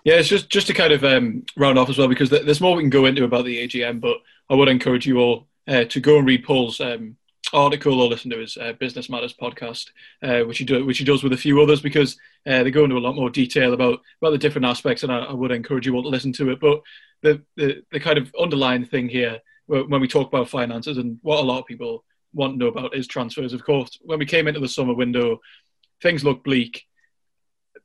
[0.03, 2.75] Yeah, it's just just to kind of um, round off as well because there's more
[2.75, 4.17] we can go into about the AGM, but
[4.49, 7.17] I would encourage you all uh, to go and read Paul's um,
[7.53, 9.87] article or listen to his uh, Business Matters podcast,
[10.21, 12.83] uh, which he do, which he does with a few others because uh, they go
[12.83, 15.85] into a lot more detail about about the different aspects, and I, I, would encourage
[15.85, 16.59] you all to listen to it.
[16.59, 16.81] But
[17.21, 21.39] the, the the kind of underlying thing here when we talk about finances and what
[21.39, 23.53] a lot of people want to know about is transfers.
[23.53, 25.39] Of course, when we came into the summer window,
[26.01, 26.83] things looked bleak.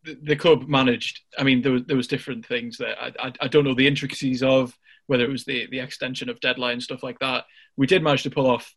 [0.04, 1.20] The, club managed.
[1.38, 3.86] I mean, there was there was different things that I, I, I don't know the
[3.86, 7.44] intricacies of whether it was the the extension of deadline stuff like that.
[7.76, 8.74] We did manage to pull off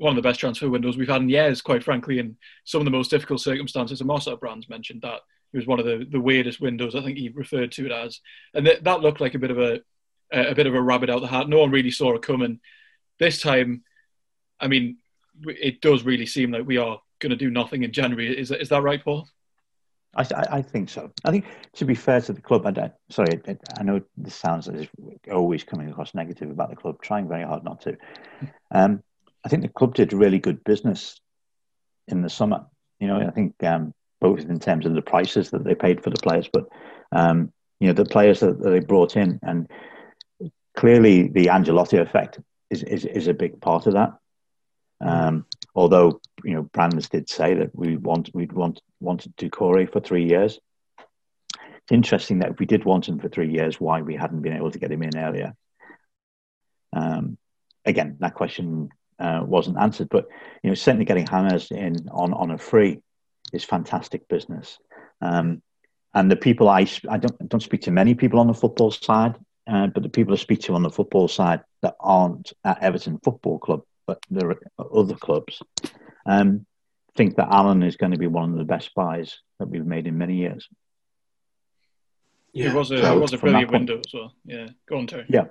[0.00, 2.34] one of the best transfer windows we've had in years, quite frankly, in
[2.64, 4.00] some of the most difficult circumstances.
[4.00, 5.20] And Marcel Brands mentioned that
[5.52, 6.94] it was one of the, the weirdest windows.
[6.94, 8.20] I think he referred to it as,
[8.54, 9.80] and th- that looked like a bit of a
[10.32, 11.48] a bit of a rabbit out the hat.
[11.48, 12.60] No one really saw it coming.
[13.18, 13.82] This time,
[14.60, 14.98] I mean,
[15.44, 18.38] it does really seem like we are going to do nothing in January.
[18.38, 19.26] Is that, is that right, Paul?
[20.14, 21.10] I, I think so.
[21.24, 23.40] I think to be fair to the club, I don't, sorry,
[23.76, 24.86] I know this sounds as
[25.30, 27.96] always coming across negative about the club, trying very hard not to.
[28.70, 29.02] Um,
[29.44, 31.20] I think the club did really good business
[32.08, 32.66] in the summer.
[32.98, 36.10] You know, I think um, both in terms of the prices that they paid for
[36.10, 36.66] the players, but
[37.12, 39.68] um, you know the players that, that, they brought in, and
[40.76, 44.16] clearly the Ancelotti effect is is, is a big part of that.
[45.00, 50.00] Um, although you know Brands did say that we want we'd want wanted Doucouré for
[50.00, 50.58] three years.
[51.58, 54.56] It's interesting that if we did want him for three years, why we hadn't been
[54.56, 55.54] able to get him in earlier.
[56.92, 57.38] Um,
[57.86, 60.08] again, that question uh, wasn't answered.
[60.10, 60.26] But
[60.62, 63.00] you know, certainly getting hammers in on on a free
[63.52, 64.78] is fantastic business.
[65.20, 65.62] Um,
[66.14, 69.36] and the people I I don't don't speak to many people on the football side,
[69.70, 73.18] uh, but the people I speak to on the football side that aren't at Everton
[73.22, 74.58] Football Club, but there are
[74.94, 75.62] other clubs,
[76.26, 76.66] um,
[77.16, 80.06] think that Allan is going to be one of the best buys that we've made
[80.06, 80.68] in many years.
[82.52, 84.34] Yeah, it was a so it was a brilliant window as well.
[84.44, 85.26] Yeah, go on, Terry.
[85.28, 85.46] Yeah,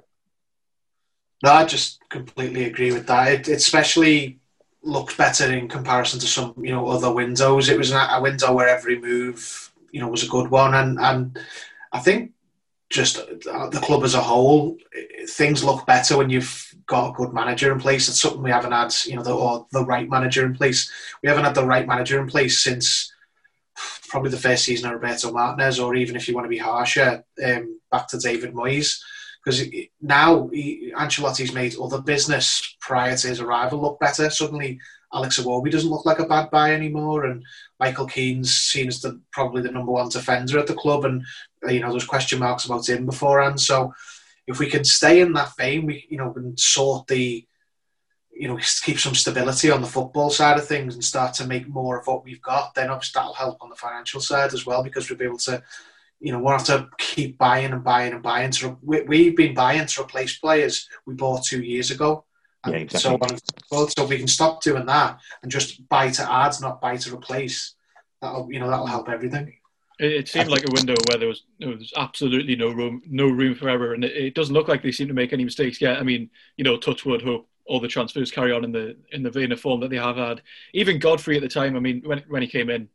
[1.44, 3.32] no, I just completely agree with that.
[3.32, 4.40] It, it especially
[4.84, 7.70] looks better in comparison to some, you know, other windows.
[7.70, 11.40] It was a window where every move, you know, was a good one, and and
[11.92, 12.32] I think
[12.90, 14.76] just the club as a whole,
[15.28, 18.10] things look better when you've got a good manager in place.
[18.10, 20.92] It's something we haven't had, you know, the, or the right manager in place.
[21.22, 23.14] We haven't had the right manager in place since
[24.08, 27.24] probably the first season of Roberto Martinez, or even if you want to be harsher,
[27.46, 29.00] um, back to David Moyes
[29.44, 29.66] because
[30.02, 34.30] now he, Ancelotti's made other business prior to his arrival look better.
[34.30, 34.80] Suddenly,
[35.14, 37.44] Alex Iwobi doesn't look like a bad buy anymore, and
[37.80, 41.24] Michael Keane's seen as the probably the number one defender at the club, and
[41.66, 43.60] uh, you know there's question marks about him beforehand.
[43.60, 43.94] So
[44.48, 47.46] if we can stay in that vein, we you know can sort the
[48.32, 51.68] you know keep some stability on the football side of things and start to make
[51.68, 54.84] more of what we've got, then obviously that'll help on the financial side as well
[54.84, 55.62] because we'll be able to
[56.20, 58.52] you know, we'll have to keep buying and buying and buying.
[58.52, 62.26] To we, have been buying to replace players we bought two years ago.
[62.64, 63.38] And yeah, exactly.
[63.72, 67.14] So, so we can stop doing that and just buy to add, not buy to
[67.14, 67.76] replace.
[68.22, 69.54] That'll, you know, that'll help everything.
[69.98, 73.28] It, it seemed like a window where there was, there was absolutely no room, no
[73.28, 75.80] room for error, and it, it, doesn't look like they seem to make any mistakes
[75.80, 76.00] yet.
[76.00, 79.30] I mean, you know, Touchwood hope all the transfers carry on in the in the
[79.30, 80.42] vein of form that they have had.
[80.74, 82.90] Even Godfrey at the time, I mean, when when he came in,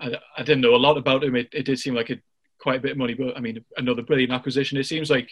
[0.00, 1.36] I, I didn't know a lot about him.
[1.36, 2.20] It, it did seem like it
[2.66, 4.76] quite a bit of money, but I mean, another brilliant acquisition.
[4.76, 5.30] It seems like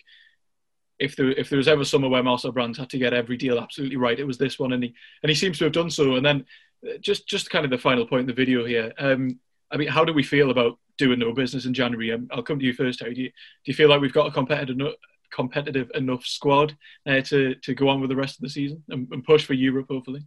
[1.00, 3.58] if there if there was ever summer where Marcel Brands had to get every deal
[3.58, 4.94] absolutely right, it was this one, and he
[5.24, 6.14] and he seems to have done so.
[6.14, 6.46] And then
[6.88, 8.92] uh, just just kind of the final point in the video here.
[9.00, 12.12] Um, I mean, how do we feel about doing no business in January?
[12.12, 13.14] Um, I'll come to you first, Harry.
[13.14, 14.94] Do you, do you feel like we've got a competitive enough,
[15.32, 19.08] competitive enough squad uh, to to go on with the rest of the season and,
[19.10, 20.22] and push for Europe, hopefully?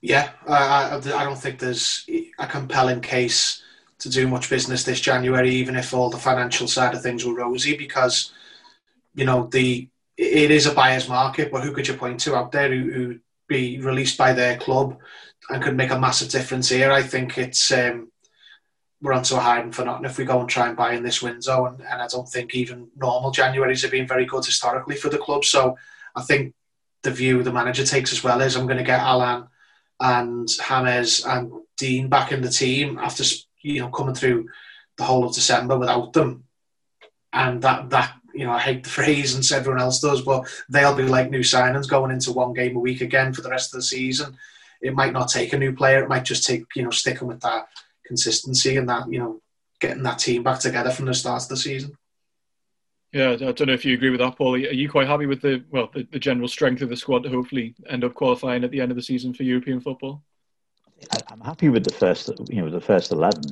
[0.00, 2.04] Yeah, I, I don't think there's
[2.40, 3.62] a compelling case
[4.04, 7.34] to do much business this January, even if all the financial side of things were
[7.34, 8.32] rosy, because
[9.14, 9.88] you know the
[10.18, 11.50] it is a buyer's market.
[11.50, 14.98] But who could you point to out there who who be released by their club
[15.48, 16.92] and could make a massive difference here?
[16.92, 18.12] I think it's um,
[19.00, 21.22] we're onto a hiding for nothing if we go and try and buy in this
[21.22, 21.64] window.
[21.64, 25.18] And, and I don't think even normal Januaries have been very good historically for the
[25.18, 25.46] club.
[25.46, 25.78] So
[26.14, 26.52] I think
[27.02, 29.48] the view the manager takes as well is I'm going to get Allan
[29.98, 33.24] and James and Dean back in the team after
[33.64, 34.48] you know coming through
[34.96, 36.44] the whole of December without them,
[37.32, 40.46] and that that you know I hate the phrase and so everyone else does, but
[40.68, 43.74] they'll be like new signings going into one game a week again for the rest
[43.74, 44.36] of the season.
[44.80, 47.40] It might not take a new player; it might just take you know sticking with
[47.40, 47.66] that
[48.06, 49.40] consistency and that you know
[49.80, 51.96] getting that team back together from the start of the season.
[53.12, 54.54] Yeah, I don't know if you agree with that, Paul.
[54.54, 57.30] Are you quite happy with the well the, the general strength of the squad to
[57.30, 60.22] hopefully end up qualifying at the end of the season for European football?
[61.30, 63.42] I'm happy with the first, you know, the first eleven.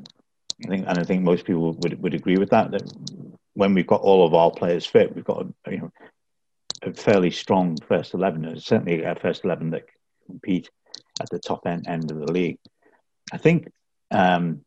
[0.65, 2.71] I think, and I think most people would would agree with that.
[2.71, 2.83] That
[3.55, 5.93] when we've got all of our players fit, we've got you know
[6.83, 8.59] a fairly strong first eleven.
[8.61, 9.85] certainly a first eleven that
[10.27, 10.71] compete
[11.21, 12.59] at the top end, end of the league.
[13.33, 13.71] I think
[14.11, 14.65] um,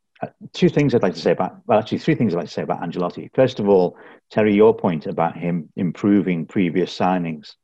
[0.54, 2.64] two things I'd like to say about well, actually three things I'd like to say
[2.64, 3.30] about Ancelotti.
[3.34, 3.98] First of all,
[4.32, 7.56] Terry, your point about him improving previous signings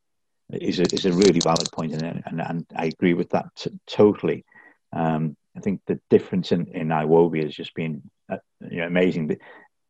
[0.52, 3.72] is a, is a really valid point, and, and, and I agree with that t-
[3.88, 4.46] totally.
[4.94, 8.38] Um, I think the difference in, in Iwobi has just been uh,
[8.70, 9.38] you know, amazing.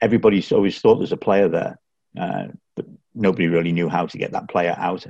[0.01, 1.77] Everybody's always thought there's a player there,
[2.19, 5.05] uh, but nobody really knew how to get that player out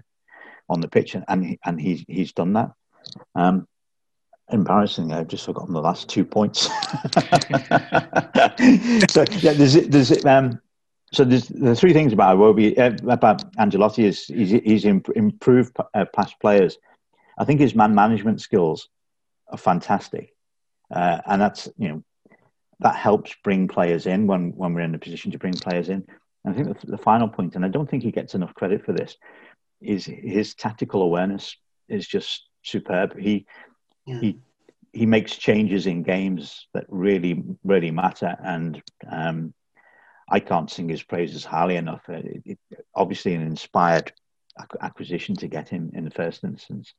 [0.70, 2.72] on the pitch, and and, and he's he's done that.
[3.36, 3.68] Um,
[4.52, 6.64] embarrassingly, I've just forgotten the last two points.
[9.12, 10.60] so yeah, there's there's um,
[11.14, 16.06] so there's the three things about Iwobi uh, about Ancelotti is he's, he's improved uh,
[16.14, 16.78] past players.
[17.38, 18.90] I think his man management skills
[19.52, 20.34] are fantastic,
[20.94, 22.04] uh, and that's you know
[22.80, 26.06] that helps bring players in when when we're in a position to bring players in.
[26.44, 28.84] And I think the, the final point, and I don't think he gets enough credit
[28.86, 29.16] for this,
[29.82, 31.56] is his tactical awareness
[31.88, 33.18] is just superb.
[33.18, 33.46] He
[34.06, 34.20] yeah.
[34.20, 34.40] he
[34.94, 39.54] he makes changes in games that really really matter, and um,
[40.30, 42.08] I can't sing his praises highly enough.
[42.10, 42.60] It, it,
[42.96, 44.12] obviously, an inspired
[44.82, 46.94] acquisition to get him in the first instance.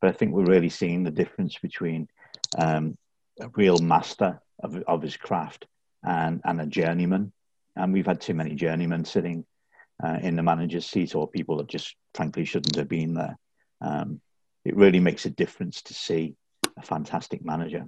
[0.00, 2.08] But I think we're really seeing the difference between
[2.56, 2.96] um,
[3.40, 5.66] a real master of, of his craft
[6.04, 7.32] and, and a journeyman.
[7.76, 9.44] And we've had too many journeymen sitting
[10.02, 13.38] uh, in the manager's seat or people that just frankly shouldn't have been there.
[13.80, 14.20] Um,
[14.64, 16.34] it really makes a difference to see
[16.76, 17.84] a fantastic manager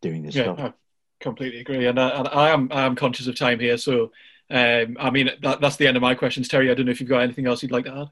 [0.00, 0.72] doing this yeah, I
[1.20, 1.86] completely agree.
[1.86, 3.76] And, and I am I am conscious of time here.
[3.76, 4.12] So,
[4.50, 6.48] um, I mean, that, that's the end of my questions.
[6.48, 8.08] Terry, I don't know if you've got anything else you'd like to add.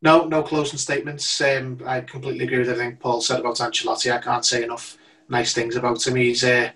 [0.00, 1.40] No, no closing statements.
[1.40, 4.12] Um, I completely agree with everything Paul said about Ancelotti.
[4.12, 4.96] I can't say enough
[5.28, 6.16] nice things about him.
[6.16, 6.70] He's, uh,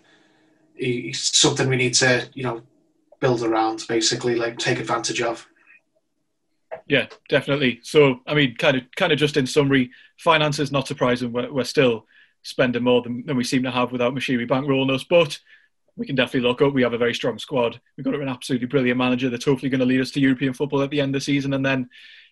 [0.75, 2.63] he's something we need to, you know,
[3.21, 5.47] build around, basically, like take advantage of.
[6.89, 7.81] Yeah, definitely.
[7.85, 11.33] So, I mean, kind of, kind of, just in summary, finances not surprising.
[11.33, 12.07] We're, we're still
[12.43, 15.39] spending more than, than we seem to have without Moshiri bankrolling us, but
[15.97, 16.73] we can definitely look up.
[16.73, 17.81] We have a very strong squad.
[17.97, 20.83] We've got an absolutely brilliant manager that's hopefully going to lead us to European football
[20.83, 21.89] at the end of the season, and then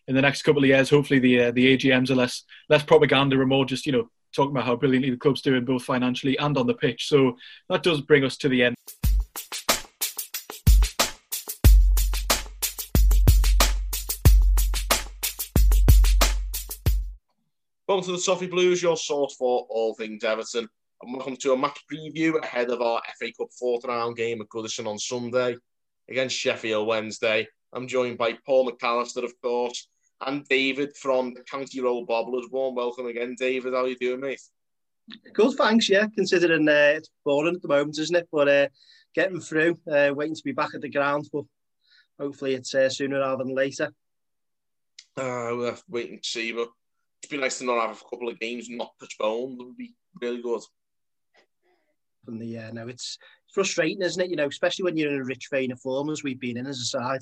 [0.09, 3.39] in the next couple of years, hopefully the uh, the AGMs are less less propaganda
[3.39, 6.57] and more just you know talking about how brilliantly the club's doing both financially and
[6.57, 7.09] on the pitch.
[7.09, 7.37] So
[7.69, 8.77] that does bring us to the end.
[17.89, 20.69] Welcome to the Toffee Blues, your source for all things Everton.
[21.03, 24.49] And welcome to a match preview ahead of our FA Cup fourth round game at
[24.49, 25.57] Goodison on Sunday
[26.09, 27.49] against Sheffield Wednesday.
[27.73, 29.89] I'm joined by Paul McAllister, of course,
[30.27, 32.47] and David from the County Road Bobblers.
[32.51, 33.75] Warm welcome again, David.
[33.75, 34.41] How are you doing, mate?
[35.33, 35.89] Good, thanks.
[35.89, 38.29] Yeah, considering uh, it's boring at the moment, isn't it?
[38.31, 38.69] But uh,
[39.15, 41.29] getting through, uh, waiting to be back at the ground.
[41.33, 41.45] But
[42.19, 43.93] hopefully, it's uh, sooner rather than later.
[45.17, 46.53] Uh, we'll have to wait and see.
[46.53, 46.69] But
[47.23, 49.61] it'd be nice to not have a couple of games not postponed.
[49.61, 50.63] That would be really good.
[52.25, 53.17] From the yeah, uh, no, it's
[53.55, 54.31] frustrating, isn't it?
[54.31, 56.67] You know, especially when you're in a rich vein of form as we've been in
[56.67, 57.21] as a side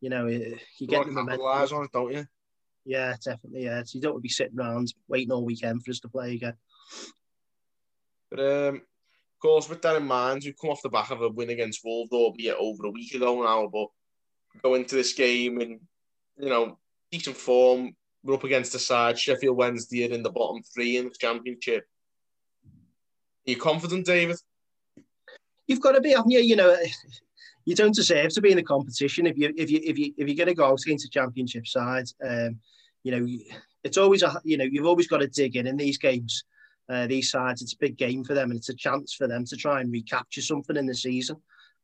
[0.00, 1.42] you know, you get the momentum.
[1.42, 2.24] on it, don't you?
[2.84, 3.64] Yeah, definitely.
[3.64, 6.08] Yeah, so you don't want to be sitting around waiting all weekend for us to
[6.08, 6.54] play again.
[8.30, 11.28] But um, of course, with that in mind, we come off the back of a
[11.28, 13.68] win against Wolves, albeit over a week ago now.
[13.68, 13.88] But
[14.62, 15.80] go into this game and
[16.38, 16.78] you know,
[17.10, 17.94] decent form.
[18.22, 21.84] We're up against the side Sheffield Wednesday in the bottom three in the championship.
[23.46, 24.36] Are you confident, David?
[25.66, 26.40] You've got to be, haven't you?
[26.40, 26.76] You know,
[27.64, 30.28] you don't deserve to be in the competition if you if you if you if
[30.28, 32.06] you're going to go against a championship side.
[32.26, 32.58] Um,
[33.02, 33.26] you know,
[33.84, 36.44] it's always a you know you've always got to dig in in these games.
[36.88, 39.44] Uh, these sides, it's a big game for them, and it's a chance for them
[39.44, 41.36] to try and recapture something in the season.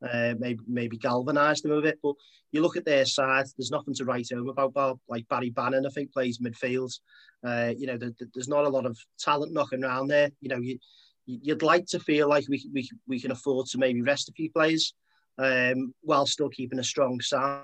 [0.02, 1.98] Uh, maybe maybe galvanise them a bit.
[2.02, 2.14] But
[2.52, 4.74] you look at their side, there's nothing to write home about.
[4.74, 4.98] Bob.
[5.08, 6.98] Like Barry Bannan, I think plays midfield.
[7.46, 7.98] Uh, you know,
[8.34, 10.30] there's not a lot of talent knocking around there.
[10.40, 10.78] You know, you
[11.26, 14.50] you'd like to feel like we we we can afford to maybe rest a few
[14.50, 14.94] players
[15.38, 17.62] um, while still keeping a strong side.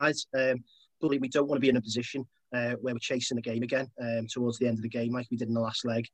[0.00, 0.64] Um,
[1.00, 3.62] but we don't want to be in a position uh, where we're chasing the game
[3.62, 6.06] again um, towards the end of the game, like we did in the last leg.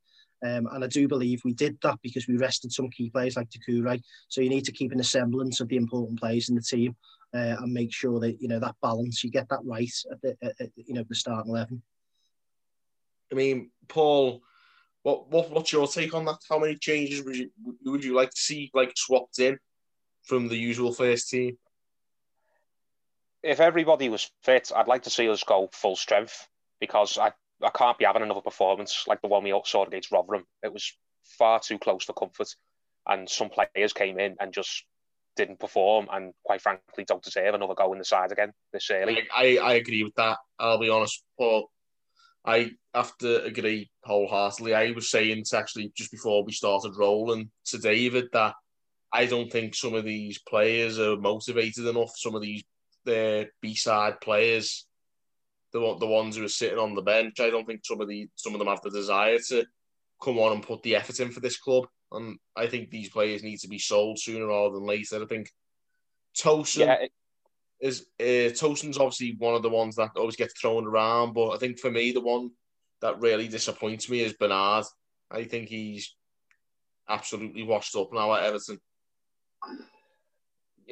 [0.44, 3.48] Um, and I do believe we did that because we rested some key players like
[3.50, 4.02] Doucouré.
[4.28, 6.96] So you need to keep an semblance of the important players in the team
[7.34, 10.36] uh, and make sure that you know that balance you get that right at the
[10.42, 11.82] at, at, you know the starting eleven.
[13.32, 14.42] I mean, Paul,
[15.04, 16.38] what, what what's your take on that?
[16.48, 17.50] How many changes would you
[17.84, 19.58] would you like to see like swapped in
[20.24, 21.58] from the usual first team?
[23.42, 26.48] If everybody was fit, I'd like to see us go full strength
[26.80, 27.32] because I,
[27.62, 30.44] I can't be having another performance like the one we saw against Rotherham.
[30.62, 30.90] It was
[31.38, 32.48] far too close for comfort,
[33.06, 34.84] and some players came in and just
[35.36, 39.28] didn't perform, and quite frankly, don't deserve another go in the side again this early.
[39.34, 40.38] I, I, I agree with that.
[40.58, 41.68] I'll be honest, Paul.
[42.44, 44.74] I have to agree wholeheartedly.
[44.74, 48.54] I was saying to actually just before we started rolling to David that
[49.12, 52.12] I don't think some of these players are motivated enough.
[52.16, 52.64] Some of these
[53.04, 54.86] the B side players,
[55.72, 58.28] the the ones who are sitting on the bench, I don't think some of the
[58.34, 59.64] some of them have the desire to
[60.22, 61.86] come on and put the effort in for this club.
[62.12, 65.22] And I think these players need to be sold sooner rather than later.
[65.22, 65.50] I think
[66.36, 67.06] Tosun yeah,
[67.84, 71.58] is uh, Tosun's obviously one of the ones that always gets thrown around, but I
[71.58, 72.50] think for me the one
[73.02, 74.86] that really disappoints me is Bernard.
[75.30, 76.16] I think he's
[77.06, 78.80] absolutely washed up now at Everton.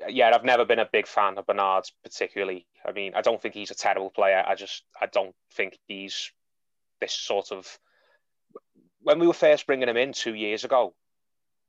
[0.06, 2.66] Yeah, I've never been a big fan of Bernard particularly.
[2.86, 4.44] I mean, I don't think he's a terrible player.
[4.46, 6.30] I just I don't think he's
[7.00, 7.66] this sort of.
[9.00, 10.94] When we were first bringing him in two years ago,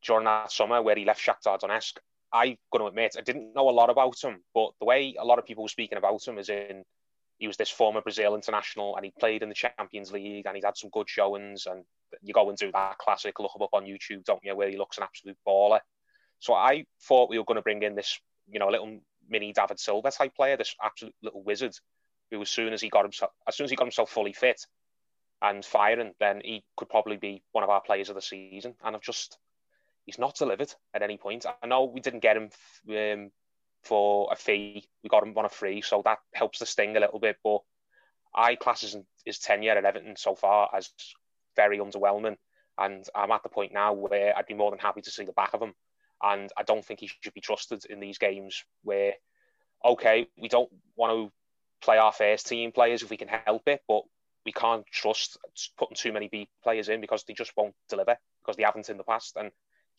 [0.05, 1.93] during that summer where he left Shakhtar Donetsk,
[2.34, 5.26] I got to admit I didn't know a lot about him, but the way a
[5.26, 6.84] lot of people were speaking about him is in
[7.38, 10.66] he was this former Brazil international and he played in the Champions League and he'd
[10.66, 11.84] had some good showings and
[12.22, 14.78] you go and do that classic look him up on YouTube, don't you, where he
[14.78, 15.80] looks an absolute baller.
[16.40, 18.20] So I thought we were going to bring in this,
[18.50, 21.74] you know, little mini David Silva type player, this absolute little wizard,
[22.32, 24.66] who as soon as he got himself, as soon as he got himself fully fit
[25.42, 28.76] and firing, then he could probably be one of our players of the season.
[28.84, 29.38] And I've just
[30.06, 31.45] he's not delivered at any point.
[31.62, 32.49] I know we didn't get him
[32.89, 33.32] um,
[33.84, 34.88] for a fee.
[35.04, 37.38] We got him on a free, so that helps the sting a little bit.
[37.43, 37.60] But
[38.36, 40.89] I class his, his tenure at Everton so far as
[41.56, 42.38] very underwhelming.
[42.78, 45.34] And I'm at the point now where I'd be more than happy to see the
[45.34, 45.74] back of him.
[46.22, 49.14] And I don't think he should be trusted in these games where,
[49.86, 51.32] okay, we don't want to
[51.86, 54.04] play our first team players if we can help it, but
[54.45, 55.38] we can't trust
[55.78, 58.97] putting too many B players in because they just won't deliver because they haven't in
[58.97, 59.36] the past.
[59.36, 59.51] And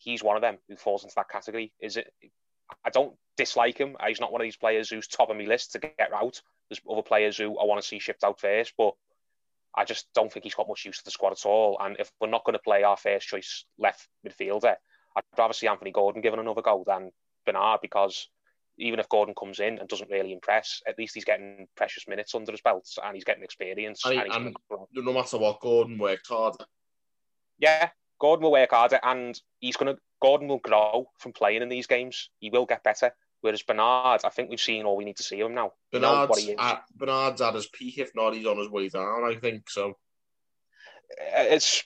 [0.05, 1.73] he's one of them who falls into that category.
[1.81, 2.13] Is it?
[2.83, 3.97] I don't dislike him.
[4.07, 6.41] He's not one of these players who's top of my list to get out.
[6.69, 8.93] There's other players who I want to see shipped out first, but
[9.75, 11.77] I just don't think he's got much use to the squad at all.
[11.81, 14.75] And if we're not going to play our first choice left midfielder,
[15.15, 17.11] I'd rather see Anthony Gordon given another go than
[17.45, 18.29] Bernard because
[18.77, 22.35] even if Gordon comes in and doesn't really impress, at least he's getting precious minutes
[22.35, 24.01] under his belt and he's getting experience.
[24.05, 24.55] And, and, and
[24.93, 26.55] no matter what, Gordon worked hard.
[27.57, 27.89] Yeah,
[28.19, 30.01] Gordon will work harder, and he's going to.
[30.21, 32.29] Gordon will grow from playing in these games.
[32.39, 33.11] He will get better.
[33.41, 35.73] Whereas Bernard, I think we've seen all we need to see him now.
[35.91, 39.23] Bernard's, at, Bernard's at his peak, if not, he's on his way down.
[39.23, 39.97] I think so.
[41.11, 41.83] Uh, it's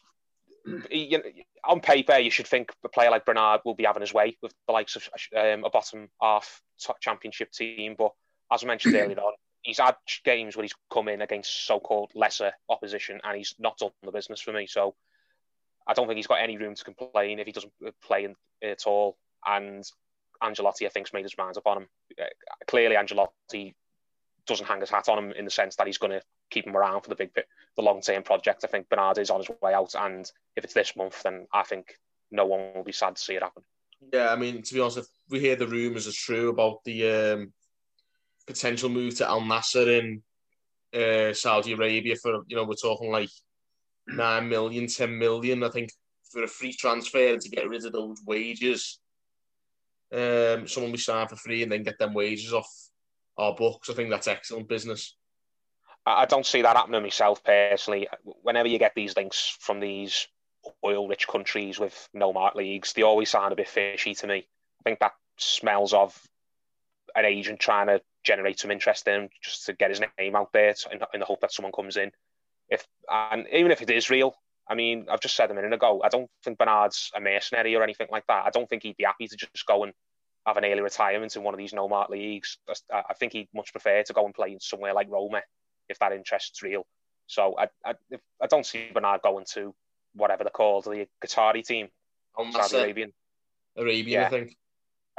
[0.89, 1.23] you know,
[1.65, 4.53] on paper, you should think a player like Bernard will be having his way with
[4.67, 7.95] the likes of um, a bottom half top championship team.
[7.97, 8.11] But
[8.51, 12.51] as I mentioned earlier on, he's had games where he's come in against so-called lesser
[12.69, 14.67] opposition, and he's not done the business for me.
[14.67, 14.95] So
[15.89, 17.73] I don't think he's got any room to complain if he doesn't
[18.03, 19.17] play in, at all.
[19.45, 19.83] And
[20.43, 21.87] Ancelotti, I think, made his mind up on him.
[22.21, 22.25] Uh,
[22.67, 23.73] clearly, Ancelotti
[24.45, 26.21] doesn't hang his hat on him in the sense that he's going to
[26.51, 28.63] keep him around for the big, the long term project.
[28.63, 31.63] I think Bernard is on his way out, and if it's this month, then I
[31.63, 31.95] think
[32.31, 33.63] no one will be sad to see it happen.
[34.13, 37.09] Yeah, I mean, to be honest, if we hear the rumours are true about the
[37.09, 37.53] um,
[38.45, 40.23] potential move to Al Nassr in
[40.99, 43.29] uh, Saudi Arabia for, you know, we're talking like
[44.15, 45.91] nine million, 10 million, I think,
[46.31, 48.99] for a free transfer to get rid of those wages.
[50.11, 52.69] um, someone we sign for free and then get them wages off
[53.37, 53.89] our books.
[53.89, 55.15] I think that's excellent business.
[56.05, 58.07] I don't see that happening myself personally.
[58.23, 60.27] Whenever you get these links from these
[60.83, 64.47] oil-rich countries with no mark leagues, they always sound a bit fishy to me.
[64.79, 66.19] I think that smells of
[67.15, 70.51] an agent trying to generate some interest in him just to get his name out
[70.53, 72.11] there in, in the hope that someone comes in.
[72.69, 74.35] If and even if it is real,
[74.67, 77.83] I mean, I've just said a minute ago, I don't think Bernard's a mercenary or
[77.83, 78.45] anything like that.
[78.45, 79.93] I don't think he'd be happy to just go and
[80.45, 82.57] have an early retirement in one of these no mark leagues.
[82.91, 85.41] I think he'd much prefer to go and play in somewhere like Roma
[85.89, 86.85] if that interest's real.
[87.25, 87.95] So I, I,
[88.41, 89.73] I don't see Bernard going to
[90.13, 91.89] whatever they're called, the Qatari team,
[92.37, 93.13] oh, Saudi Arabian.
[93.77, 94.27] Arabian, yeah.
[94.27, 94.57] I think.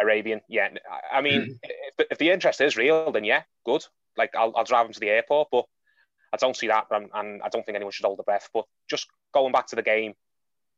[0.00, 0.68] Arabian, yeah.
[1.12, 3.84] I mean, if, the, if the interest is real, then yeah, good.
[4.16, 5.66] Like I'll, I'll drive him to the airport, but
[6.32, 8.48] I don't see that, and, and I don't think anyone should hold their breath.
[8.54, 10.14] But just going back to the game,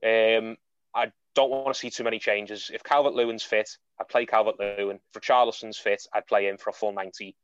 [0.05, 0.57] um,
[0.95, 2.71] I don't want to see too many changes.
[2.73, 4.99] If Calvert Lewin's fit, I'd play Calvert Lewin.
[5.15, 7.35] If Richarlison's fit, I'd play him for a full 90.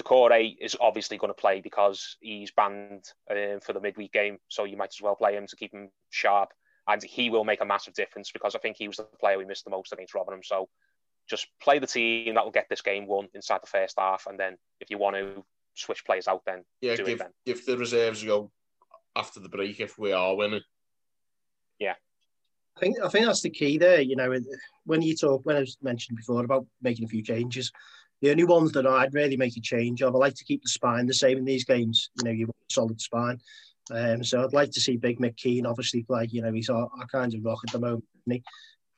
[0.00, 4.64] Doucouré is obviously going to play because he's banned um, for the midweek game, so
[4.64, 6.50] you might as well play him to keep him sharp.
[6.88, 9.44] And he will make a massive difference because I think he was the player we
[9.44, 10.42] missed the most against Rotherham.
[10.42, 10.68] So
[11.28, 14.38] just play the team that will get this game won inside the first half, and
[14.38, 17.30] then if you want to switch players out, then yeah, do give, it then.
[17.46, 18.50] Give the reserves go
[19.16, 20.62] after the break if we are winning.
[21.78, 21.94] Yeah.
[22.76, 24.00] I think I think that's the key there.
[24.00, 24.34] You know,
[24.84, 27.72] when you talk, when I was mentioned before about making a few changes,
[28.20, 30.68] the only ones that I'd really make a change of, I like to keep the
[30.68, 32.10] spine the same in these games.
[32.18, 33.40] You know, you want a solid spine.
[33.90, 36.28] Um, so I'd like to see Big McKean obviously play.
[36.30, 38.04] You know, he's our, our kind of rock at the moment.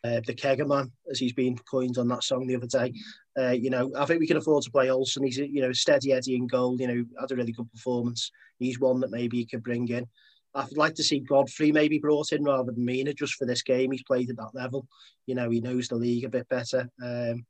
[0.05, 2.92] Uh, the Kegger as he's been coined on that song the other day.
[3.38, 5.22] Uh, you know, I think we can afford to play Olsen.
[5.22, 6.80] He's, you know, steady Eddie in goal.
[6.80, 8.30] You know, had a really good performance.
[8.59, 10.07] He's one that maybe he could bring in.
[10.55, 13.92] I'd like to see Godfrey maybe brought in rather than Mina just for this game.
[13.92, 14.86] He's played at that level.
[15.26, 16.88] You know, he knows the league a bit better.
[17.03, 17.46] Um,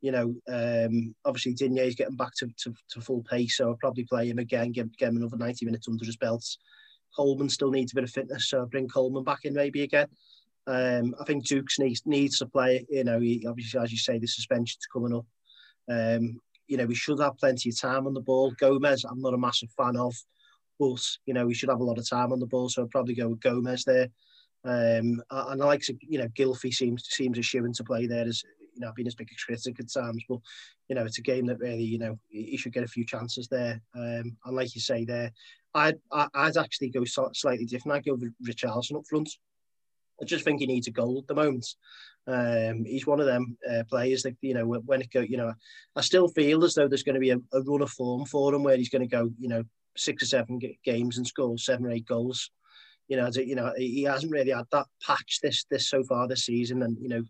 [0.00, 4.04] you know, um, obviously Digne's getting back to, to, to, full pace, so I'll probably
[4.04, 6.44] play him again, give, get him another 90 minutes under his belt.
[7.14, 10.06] Coleman still needs a bit of fitness, so I'll bring Coleman back in maybe again.
[10.66, 14.18] Um, I think Dukes needs, needs to play, you know, he, obviously, as you say,
[14.18, 15.26] the suspension's coming up.
[15.88, 18.52] Um, you know, we should have plenty of time on the ball.
[18.58, 20.14] Gomez, I'm not a massive fan of,
[20.80, 22.88] but, you know, we should have a lot of time on the ball, so I'll
[22.88, 24.08] probably go with Gomez there.
[24.64, 28.26] Um, and I like to, you know, Gylfi seems seems a shoe to play there
[28.26, 28.42] as
[28.76, 30.38] you know, I've been as big a critic at times, but
[30.88, 33.48] you know, it's a game that really, you know, he should get a few chances
[33.48, 33.80] there.
[33.94, 35.32] Um, and like you say there,
[35.74, 37.96] I'd I'd actually go slightly different.
[37.96, 39.30] I'd go with Richarlison up front.
[40.20, 41.66] I just think he needs a goal at the moment.
[42.26, 45.52] Um, he's one of them uh, players that you know when it go, you know,
[45.94, 48.54] I still feel as though there's going to be a, a run of form for
[48.54, 49.62] him where he's going to go, you know,
[49.96, 52.50] six or seven games and score seven or eight goals.
[53.08, 56.46] You know, you know, he hasn't really had that patch this this so far this
[56.46, 57.22] season, and you know,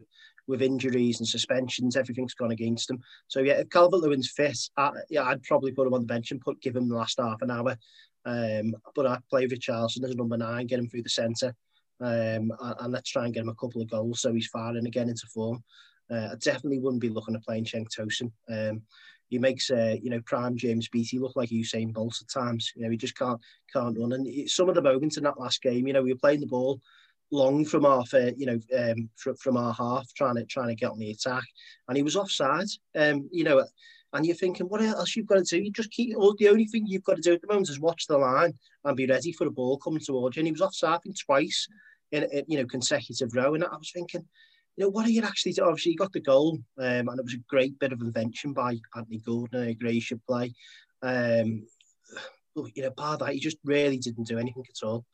[0.47, 3.01] with injuries and suspensions, everything's gone against him.
[3.29, 6.31] So yeah, if Calvert Lewin's fit, I, yeah, I'd probably put him on the bench
[6.31, 7.77] and put give him the last half an hour.
[8.25, 11.55] Um, but I'd play Richarlison as a number nine, get him through the centre,
[12.01, 15.09] um, and, let's try and get him a couple of goals so he's firing again
[15.09, 15.63] into form.
[16.11, 18.31] Uh, I definitely wouldn't be looking at playing Cenk Tosun.
[18.49, 18.83] Um,
[19.29, 22.73] he makes uh, you know prime James Beattie look like Usain Bolt at times.
[22.77, 23.41] You know he just can't
[23.73, 24.13] can't run.
[24.13, 26.47] And some of the moments in that last game, you know, we were playing the
[26.47, 26.81] ball
[27.33, 30.77] long from our, uh, you know, um, from, from our half, trying to trying to
[30.77, 31.45] get on the attack,
[31.89, 32.69] and he was offside.
[32.95, 33.65] Um, you know,
[34.13, 35.63] and you're thinking, what else you've got to do?
[35.63, 36.15] You just keep.
[36.39, 38.97] The only thing you've got to do at the moment is watch the line and
[38.97, 40.41] be ready for the ball coming towards you.
[40.41, 41.67] And he was offside I twice
[42.13, 44.25] in, in you know consecutive row, and I was thinking.
[44.79, 45.71] You know, what are you actually doing?
[45.71, 48.77] Obviously, he got the goal, um, and it was a great bit of invention by
[48.95, 49.63] Anthony Gordon.
[49.63, 50.53] I agree, he should play.
[51.01, 51.67] Um,
[52.75, 55.07] you know, bar that, he just really didn't do anything at all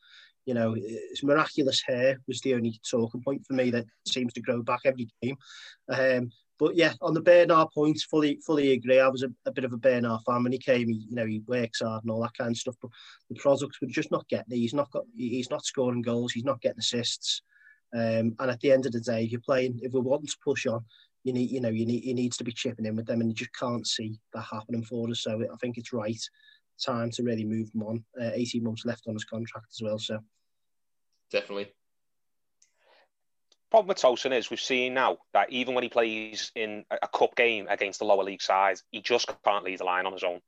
[0.45, 4.41] you know, his miraculous hair was the only talking point for me that seems to
[4.41, 5.37] grow back every game.
[5.89, 6.31] Um,
[6.63, 8.97] but yeah, on the Bernard point, fully fully agree.
[8.97, 10.87] I was a, a, bit of a Bernard fan when he came.
[10.87, 12.75] He, you know, he works hard and all that kind of stuff.
[12.81, 12.91] But
[13.29, 14.57] the products were just not getting.
[14.57, 15.03] He's not got.
[15.13, 16.31] He's not scoring goals.
[16.31, 17.41] He's not getting assists.
[17.93, 20.37] Um, and at the end of the day, if you're playing, if we're wanting to
[20.41, 20.85] push on,
[21.25, 23.29] you need, you know, you need, he needs to be chipping in with them, and
[23.29, 25.21] you just can't see that happening for us.
[25.23, 26.17] So I think it's right
[26.81, 28.05] time to really move him on.
[28.19, 30.19] Uh, 18 months left on his contract as well, so
[31.29, 31.73] definitely.
[33.73, 37.35] Problem with Tosun is we've seen now that even when he plays in a cup
[37.35, 40.41] game against the lower league side, he just can't lead the line on his own.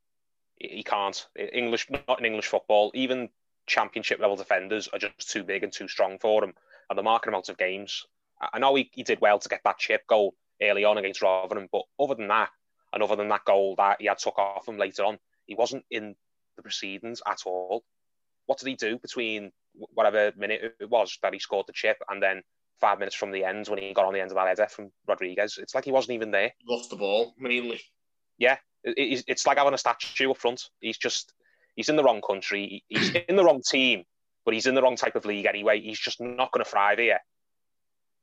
[0.58, 1.26] He can't.
[1.36, 3.30] English, not in English football, even
[3.66, 6.54] championship level defenders are just too big and too strong for him.
[6.88, 8.06] And the market amount of games.
[8.40, 11.68] I know he, he did well to get that chip goal early on against Rotherham,
[11.72, 12.50] but other than that,
[12.94, 15.18] and other than that goal that he had took off him later on,
[15.48, 16.16] he wasn't in
[16.58, 17.84] the proceedings at all.
[18.46, 22.22] What did he do between whatever minute it was that he scored the chip and
[22.22, 22.44] then
[22.80, 24.92] five minutes from the end when he got on the end of that header from
[25.08, 25.58] Rodriguez.
[25.58, 26.52] It's like he wasn't even there.
[26.68, 27.82] Lost the ball mainly.
[28.38, 30.70] Yeah, it's like having a statue up front.
[30.80, 31.34] He's just
[31.76, 32.84] he's in the wrong country.
[32.88, 34.04] He's in the wrong team,
[34.44, 35.82] but he's in the wrong type of league anyway.
[35.82, 37.20] He's just not going to thrive here,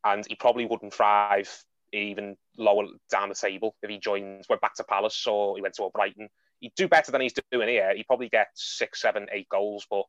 [0.04, 4.74] and he probably wouldn't thrive even lower down the table if he joined went back
[4.74, 6.28] to Palace or he went to Brighton.
[6.60, 7.94] He'd do better than he's doing here.
[7.94, 10.04] He'd probably get six, seven, eight goals, but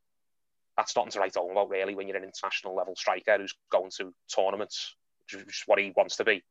[0.77, 3.91] that's nothing to write home about really when you're an international level striker who's going
[3.97, 4.95] to tournaments,
[5.31, 6.43] which is what he wants to be.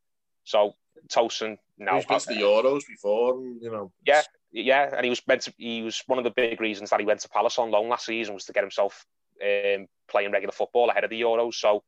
[0.45, 0.75] So
[1.09, 3.93] Tosun, no, he's been to the Euros before, you know.
[4.07, 5.55] Yeah, yeah, and he was meant to.
[5.57, 8.07] He was one of the big reasons that he went to Palace on loan last
[8.07, 9.07] season was to get himself
[9.43, 11.55] um, playing regular football ahead of the Euros.
[11.55, 11.83] So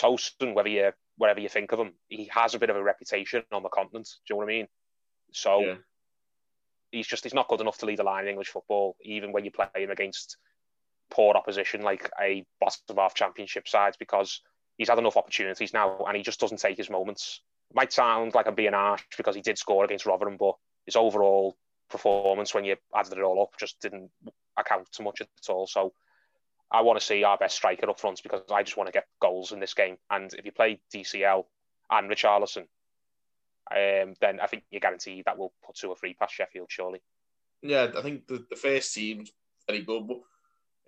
[0.00, 3.42] Tosun, whether you whatever you think of him, he has a bit of a reputation
[3.52, 4.08] on the continent.
[4.26, 4.68] Do you know what I mean?
[5.32, 5.74] So yeah.
[6.90, 9.44] he's just he's not good enough to lead a line in English football, even when
[9.44, 10.36] you play him against
[11.10, 14.40] poor opposition like a bottom half championship sides because
[14.76, 17.40] he's had enough opportunities now and he just doesn't take his moments.
[17.70, 20.96] It might sound like I'm being harsh because he did score against Rotherham, but his
[20.96, 21.56] overall
[21.88, 24.10] performance when you added it all up just didn't
[24.56, 25.66] account to much at all.
[25.66, 25.92] So
[26.70, 29.06] I want to see our best striker up front because I just want to get
[29.20, 29.96] goals in this game.
[30.10, 31.44] And if you play DCL
[31.90, 32.66] and Richarlison,
[33.70, 37.00] um, then I think you're guaranteed that we'll put two or three past Sheffield, surely.
[37.62, 39.30] Yeah, I think the, the first team's
[39.66, 40.06] very good.
[40.06, 40.18] But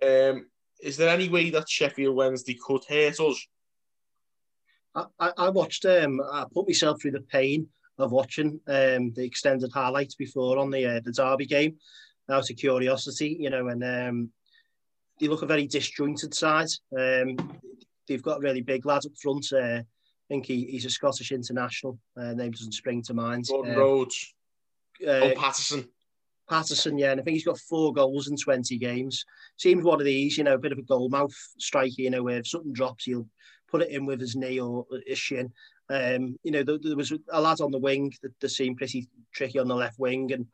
[0.05, 0.47] um,
[0.81, 3.47] is there any way that Sheffield Wednesday could hurt us?
[4.95, 5.85] I, I watched.
[5.85, 10.71] Um, I put myself through the pain of watching um, the extended highlights before on
[10.71, 11.77] the uh, the Derby game
[12.29, 14.29] out of curiosity, you know, and um,
[15.19, 16.69] they look a very disjointed side.
[16.97, 17.37] Um,
[18.07, 19.47] they've got a really big lads up front.
[19.51, 19.85] Uh, I
[20.27, 21.99] think he, he's a Scottish international.
[22.15, 23.45] Uh, name doesn't spring to mind.
[23.45, 24.33] Jordan um, Rhodes.
[25.05, 25.87] Uh, oh, Paterson.
[26.49, 29.23] Paterson, yeah, and I think he's got four goals in 20 games.
[29.57, 32.23] Seems one of these, you know, a bit of a goal mouth striker, you know,
[32.23, 33.27] where if something drops, he'll
[33.69, 35.51] put it in with his knee or his shin.
[35.89, 39.07] Um, you know, there, there, was a lad on the wing that, that seemed pretty
[39.33, 40.45] tricky on the left wing, and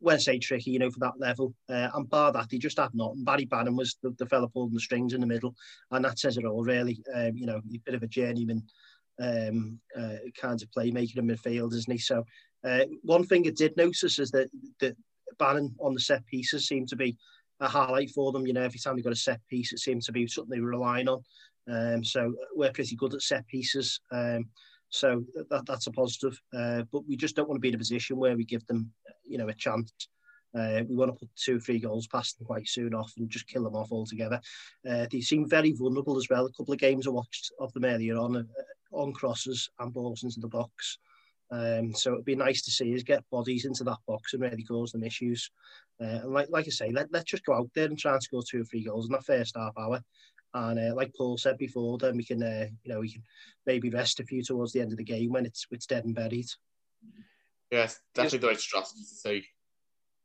[0.00, 1.54] when I say tricky, you know, for that level.
[1.68, 3.24] Uh, and bar that, he just had nothing.
[3.24, 5.54] Barry Bannan was the, the fella pulling the strings in the middle,
[5.90, 7.02] and that says it all, really.
[7.14, 8.62] Um, you know, a bit of a journeyman
[9.20, 11.98] um, uh, kind of playmaker in midfield, isn't he?
[11.98, 12.24] So,
[12.64, 14.48] uh, one thing I did notice is that,
[14.80, 14.96] that
[15.38, 17.16] Bannan on the set pieces seemed to be
[17.60, 18.46] a highlight for them.
[18.46, 20.60] You know, every time they got a set piece, it seemed to be something they
[20.60, 21.22] were relying on.
[21.68, 24.00] Um, so we're pretty good at set pieces.
[24.12, 24.46] Um,
[24.88, 26.40] so that, that's a positive.
[26.56, 28.90] Uh, but we just don't want to be in a position where we give them,
[29.24, 29.92] you know, a chance.
[30.54, 33.28] Uh, we want to put two or three goals past them quite soon off and
[33.28, 34.40] just kill them off altogether.
[34.88, 36.46] Uh, they seem very vulnerable as well.
[36.46, 38.42] A couple of games I watched of them earlier on, uh,
[38.92, 40.98] on crosses and balls into the box.
[41.50, 44.64] Um, so it'd be nice to see us get bodies into that box and really
[44.64, 45.50] cause them issues.
[46.00, 48.22] Uh, and like like I say, let, let's just go out there and try and
[48.22, 50.02] score two or three goals in that first half hour.
[50.54, 53.22] And uh, like Paul said before, then we can, uh, you know, we can
[53.66, 56.14] maybe rest a few towards the end of the game when it's it's dead and
[56.14, 56.46] buried.
[57.70, 59.46] Yes, definitely the right strategy to take.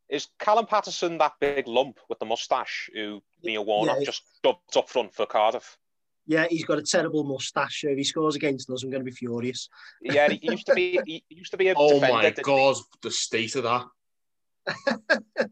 [0.09, 4.75] Is Callum Paterson that big lump with the moustache who Neil Warnock yeah, just dubbed
[4.75, 5.77] up front for Cardiff?
[6.31, 7.83] Yeah, he's got a terrible moustache.
[7.83, 9.67] If he scores against us, I'm going to be furious.
[10.01, 10.97] Yeah, he used to be.
[11.05, 11.73] He used to be a.
[11.75, 13.85] oh my god, the state of that!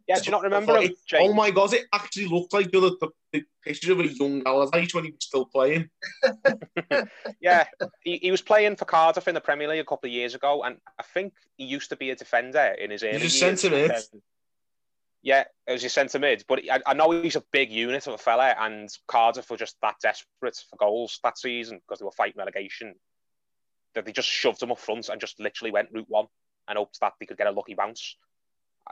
[0.07, 0.93] yeah, do you not remember him?
[1.15, 4.93] Oh my god, it actually looked like the, the, the picture of a young Allardyce
[4.93, 5.89] when he was still playing.
[7.41, 7.65] yeah,
[8.01, 10.63] he, he was playing for Cardiff in the Premier League a couple of years ago,
[10.63, 13.69] and I think he used to be a defender in his early He's a centre
[13.69, 13.91] mid.
[13.91, 14.21] Um,
[15.22, 18.17] Yeah, as your centre mid, but I, I, know he's a big unit of a
[18.17, 22.38] fella, and Cardiff were just that desperate for goals that season because they were fighting
[22.38, 22.95] relegation
[23.95, 26.28] that they just shoved him up front and just literally went route one
[26.67, 28.15] and hoped that they could get a lucky bounce.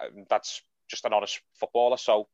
[0.02, 1.98] Um, that's just an honest footballer.
[1.98, 2.28] So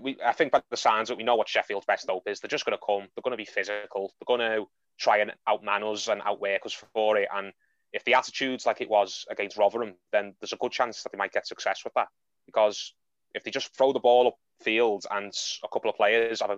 [0.00, 2.40] we, I think by the signs that we know what Sheffield's best hope is.
[2.40, 3.08] They're just going to come.
[3.14, 4.12] They're going to be physical.
[4.18, 4.66] They're going to
[4.98, 7.28] try and outman us and outwork us for it.
[7.34, 7.52] And
[7.92, 11.18] if the attitude's like it was against Rotherham, then there's a good chance that they
[11.18, 12.08] might get success with that.
[12.46, 12.94] Because
[13.34, 15.32] if they just throw the ball up field and
[15.62, 16.56] a couple of players a,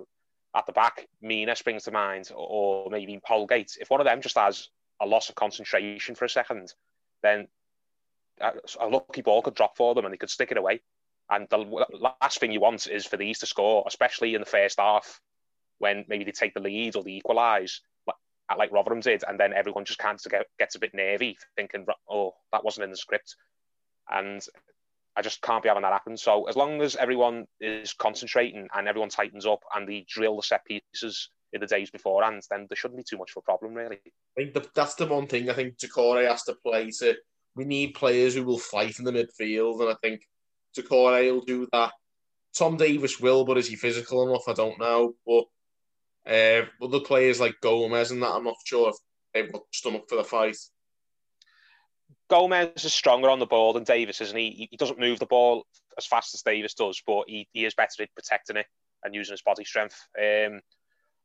[0.55, 4.39] at the back, Mina springs to mind, or maybe Holgate, if one of them just
[4.39, 4.69] has
[5.01, 6.73] a loss of concentration for a second,
[7.23, 7.49] then
[8.41, 10.81] a lucky ball could drop for them and they could stick it away.
[11.31, 11.59] And the
[12.23, 15.21] last thing you want is for these to score, especially in the first half
[15.79, 17.81] when maybe they take the lead or they equalise,
[18.57, 22.35] like Rotherham did, and then everyone just kind of gets a bit nervy, thinking, "Oh,
[22.51, 23.37] that wasn't in the script,"
[24.09, 24.43] and
[25.19, 26.17] I just can't be having that happen.
[26.17, 30.43] So as long as everyone is concentrating and everyone tightens up and they drill the
[30.43, 33.75] set pieces in the days beforehand, then there shouldn't be too much of a problem,
[33.75, 33.99] really.
[34.39, 37.17] I think that's the one thing I think Doucouré has to play to
[37.57, 40.21] we need players who will fight in the midfield, and I think
[40.79, 41.91] Doucouré will do that.
[42.57, 44.45] Tom Davis will, but is he physical enough?
[44.49, 45.15] I don't know.
[45.27, 45.45] But
[46.29, 48.97] Uh, other players like Gomez and that, I'm not sure if
[49.33, 50.59] they've got stomach for the fight.
[52.29, 54.69] Gomez is stronger on the ball than Davis, isn't he?
[54.71, 58.03] He doesn't move the ball as fast as Davis does, but he, he is better
[58.03, 58.67] at protecting it
[59.03, 59.97] and using his body strength.
[60.19, 60.61] Um,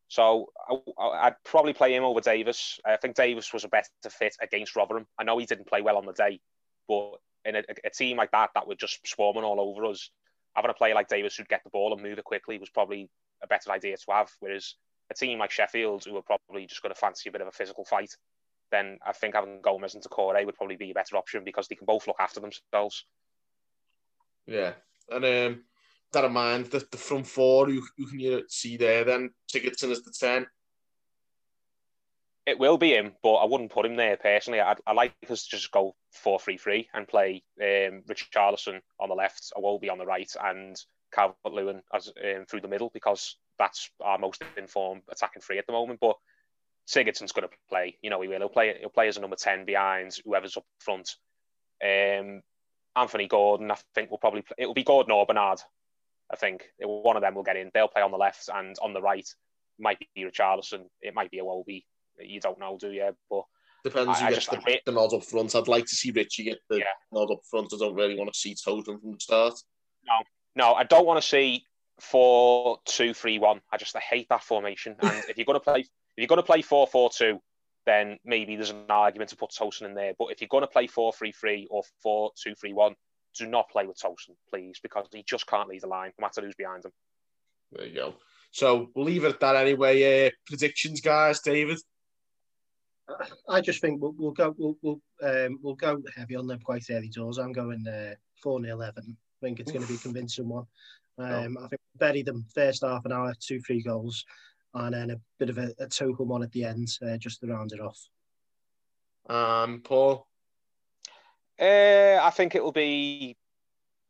[0.07, 0.49] so
[0.97, 2.79] I, would probably play him over Davis.
[2.85, 5.07] I think Davis was a better fit against Rotherham.
[5.17, 6.39] I know he didn't play well on the day,
[6.87, 7.13] but
[7.45, 10.09] in a, a team like that, that were just swarming all over us,
[10.55, 13.09] having a player like Davis who'd get the ball and move it quickly was probably
[13.41, 14.29] a better idea to have.
[14.39, 14.75] Whereas
[15.11, 17.51] a team like Sheffield, who are probably just going to fancy a bit of a
[17.51, 18.15] physical fight,
[18.73, 21.75] then I think having Gomez and Doucouré would probably be a better option because they
[21.75, 23.05] can both look after themselves.
[24.45, 24.73] Yeah,
[25.09, 25.63] and um,
[26.11, 29.29] that in mind, the, the front four, you, who can you see there then?
[29.51, 30.47] Sigurdsson as the 10.
[32.45, 34.59] It will be him, but I wouldn't put him there personally.
[34.59, 39.09] I'd, I like us to just go 4 3 3 and play um, Richarlison on
[39.09, 40.75] the left, Iwobi on the right, and
[41.13, 45.67] Calvert Lewin as um, through the middle because that's our most informed attacking three at
[45.67, 45.99] the moment.
[46.01, 46.17] But
[46.87, 47.97] Sigurdsson's going to play.
[48.01, 48.39] You know, he will.
[48.39, 48.75] He'll play.
[48.79, 51.15] He'll play as a number ten behind whoever's up front.
[51.83, 52.41] Um,
[52.95, 54.41] Anthony Gordon, I think, will probably.
[54.41, 55.59] Play, it'll be Gordon or Bernard.
[56.31, 57.71] I think one of them will get in.
[57.73, 59.27] They'll play on the left and on the right.
[59.79, 60.85] Might be Richarlison.
[61.01, 61.83] It might be Iwobi.
[62.19, 63.15] You don't know, do you?
[63.29, 63.43] But
[63.83, 65.55] depends who gets the, I, the nod up front.
[65.55, 66.85] I'd like to see Richie get the yeah.
[67.11, 67.73] nod up front.
[67.73, 69.53] I don't really want to see Totem from the start.
[70.05, 70.13] No,
[70.55, 71.65] no, I don't want to see
[71.99, 73.61] four two three one.
[73.71, 74.95] I just I hate that formation.
[75.01, 75.85] And if you're going to play,
[76.15, 77.39] if you're going to play four four two,
[77.85, 80.13] then maybe there's an argument to put Tosun in there.
[80.17, 82.95] But if you're going to play four three three or four two three one,
[83.37, 86.41] do not play with Tosun, please, because he just can't lead the line, no matter
[86.41, 86.91] who's behind him.
[87.71, 88.13] There you go.
[88.51, 90.27] So we'll leave it at that anyway.
[90.27, 91.79] Uh, predictions, guys, David.
[93.49, 96.85] I just think we'll, we'll go we'll we'll, um, we'll go heavy on them quite
[96.89, 97.37] early doors.
[97.37, 99.03] I'm going uh, four uh, 0 11.
[99.07, 100.65] I think it's going to be a convincing one.
[101.17, 104.25] Um, I think bury them first half an hour, two, three goals,
[104.73, 107.47] and then a bit of a, a total one at the end uh, just to
[107.47, 107.99] round it off.
[109.29, 110.27] Um, Paul?
[111.59, 113.37] Uh, I think it will be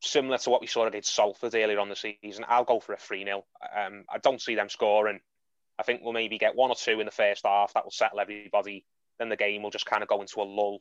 [0.02, 2.46] similar to what we saw at Salford earlier on the season.
[2.48, 3.46] I'll go for a 3 0.
[3.76, 5.20] Um, I don't see them scoring.
[5.78, 7.74] I think we'll maybe get one or two in the first half.
[7.74, 8.86] That will settle everybody.
[9.20, 10.80] Then the game will just kind of go into a lull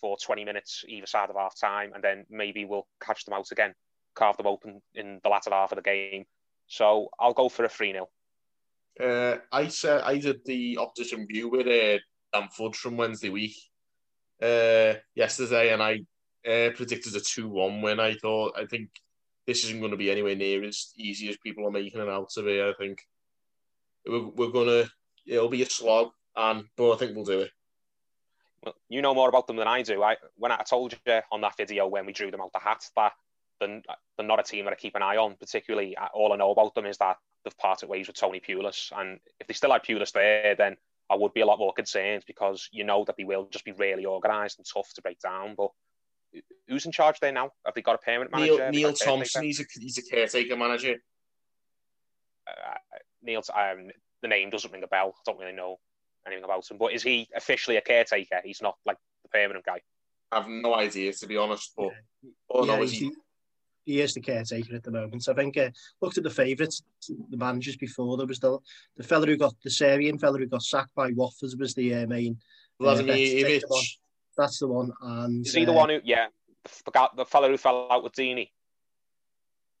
[0.00, 3.50] for 20 minutes either side of half time, and then maybe we'll catch them out
[3.52, 3.74] again
[4.14, 6.24] carve them open in the latter half of the game.
[6.66, 8.08] So I'll go for a 3 0.
[9.00, 11.98] Uh, I said I did the opposition view with uh,
[12.32, 13.56] Dan Fudge from Wednesday week
[14.42, 16.00] uh, yesterday, and I
[16.48, 18.00] uh, predicted a 2 1 win.
[18.00, 18.90] I thought, I think
[19.46, 22.30] this isn't going to be anywhere near as easy as people are making it out
[22.30, 22.60] to be.
[22.60, 23.00] I think
[24.06, 24.90] we're, we're to,
[25.26, 27.50] it'll be a slog, and but I think we'll do it.
[28.64, 30.02] Well, you know more about them than I do.
[30.02, 32.84] I when I told you on that video when we drew them out the hat
[32.96, 33.12] that
[33.58, 33.82] they're,
[34.16, 35.96] they're not a team that I keep an eye on particularly.
[36.14, 39.46] All I know about them is that they've parted ways with Tony Pulis, and if
[39.46, 40.76] they still had Pulis there, then
[41.10, 43.72] I would be a lot more concerned because you know that they will just be
[43.72, 45.54] really organised and tough to break down.
[45.56, 45.70] But
[46.68, 47.50] who's in charge there now?
[47.66, 48.70] Have they got a permanent manager?
[48.70, 50.96] Neil, Neil Thompson, he's a he's a caretaker manager.
[52.46, 52.74] Uh,
[53.22, 53.88] Neil, um,
[54.22, 55.14] the name doesn't ring a bell.
[55.16, 55.78] I don't really know
[56.26, 56.78] anything about him.
[56.78, 58.40] But is he officially a caretaker?
[58.44, 59.80] He's not like the permanent guy.
[60.30, 61.72] I have no idea to be honest.
[61.76, 61.90] But
[62.48, 63.12] all yeah, he,
[63.84, 65.24] he is the caretaker at the moment.
[65.24, 65.70] So I think uh,
[66.00, 66.82] looked at the favourites,
[67.30, 68.16] the managers before.
[68.16, 68.58] There was the
[68.96, 72.06] the fella who got the Syrian fella who got sacked by Watford was the uh,
[72.06, 72.38] main.
[72.80, 73.62] Vladimir Ivic.
[74.36, 74.92] That's the one.
[75.02, 76.00] And is he the uh, one who?
[76.04, 76.26] Yeah,
[76.64, 78.50] the, the fella who fell out with Deeney.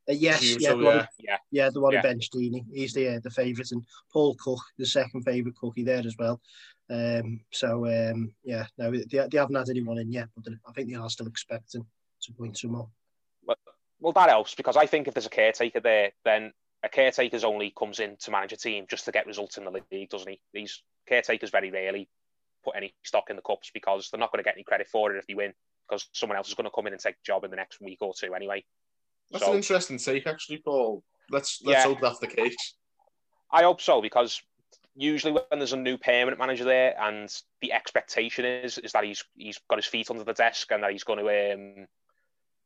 [0.08, 1.06] Uh, yes, yeah, so, yeah.
[1.18, 2.02] yeah, yeah, the one yeah.
[2.02, 2.64] who benched Deeney.
[2.72, 6.40] He's the uh, the favourite, and Paul Cook, the second favourite cookie there as well.
[6.90, 10.90] Um, so um, yeah, no, they, they haven't had anyone in yet, but I think
[10.90, 11.86] they are still expecting
[12.22, 12.88] to point some more
[14.02, 17.72] well, that helps because I think if there's a caretaker there, then a caretaker's only
[17.78, 20.40] comes in to manage a team just to get results in the league, doesn't he?
[20.52, 22.08] These caretakers very rarely
[22.64, 25.14] put any stock in the cups because they're not going to get any credit for
[25.14, 25.54] it if they win
[25.88, 27.80] because someone else is going to come in and take the job in the next
[27.80, 28.64] week or two anyway.
[29.30, 31.04] That's so, an interesting take, actually, Paul.
[31.30, 32.74] Let's let's yeah, hope that's the case.
[33.52, 34.42] I hope so because
[34.96, 39.24] usually when there's a new permanent manager there and the expectation is is that he's
[39.36, 41.86] he's got his feet under the desk and that he's going to um,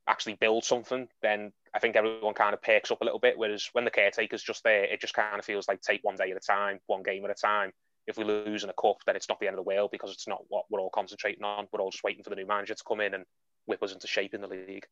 [0.08, 3.36] actually build something, then I think everyone kind of perks up a little bit.
[3.36, 6.30] Whereas when the caretaker's just there, it just kind of feels like take one day
[6.30, 7.72] at a time, one game at a time.
[8.06, 10.12] If we lose in a cup, then it's not the end of the world because
[10.12, 11.66] it's not what we're all concentrating on.
[11.72, 13.24] We're all just waiting for the new manager to come in and
[13.66, 14.86] whip us into shape in the league.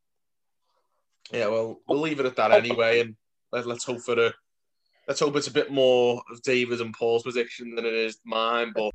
[1.32, 2.56] Yeah, well, we'll leave it at that oh.
[2.56, 3.16] anyway, and
[3.52, 4.34] let, us hope for a
[5.06, 8.72] let's hope it's a bit more of David and Paul's prediction than it is mine,
[8.74, 8.92] but.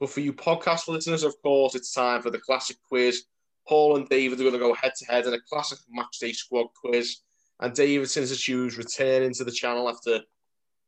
[0.00, 3.24] But for you podcast listeners, of course, it's time for the classic quiz.
[3.68, 6.68] Paul and David are going to go head to head in a classic matchday squad
[6.74, 7.18] quiz.
[7.60, 10.20] And David, since it's you, is returning to the channel after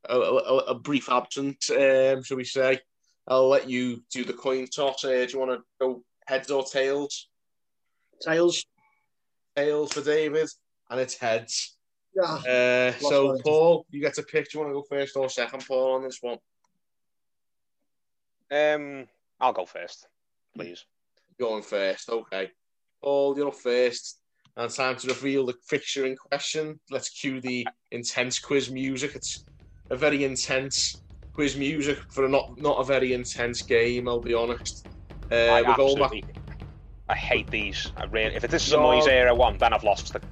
[0.09, 2.81] a, a, a brief absence, um, shall we say.
[3.29, 5.05] I'll let you do the coin toss.
[5.05, 7.29] Uh, do you want to go heads or tails?
[8.21, 8.65] Tails.
[9.55, 10.49] Tails for David,
[10.91, 11.77] and it's heads.
[12.17, 12.23] Yeah.
[12.23, 14.51] Uh, so, Paul, you get to pick.
[14.51, 16.39] Do you want to go first or second, Paul, on this one?
[18.53, 19.09] Um,
[19.41, 20.07] I'll go first,
[20.55, 20.85] please.
[21.41, 22.51] Going first, okay.
[23.03, 24.19] Paul, you're up first.
[24.57, 26.79] And time to reveal the fixture in question.
[26.91, 29.13] Let's cue the intense quiz music.
[29.15, 29.47] It's
[29.89, 34.09] a very intense quiz music for a not not a very intense game.
[34.09, 34.87] I'll be honest.
[35.31, 36.13] Uh, I we're going back.
[37.09, 37.93] I hate these.
[37.97, 38.83] I really, if this is a No.
[38.83, 40.23] Moyes era one, then I've lost it.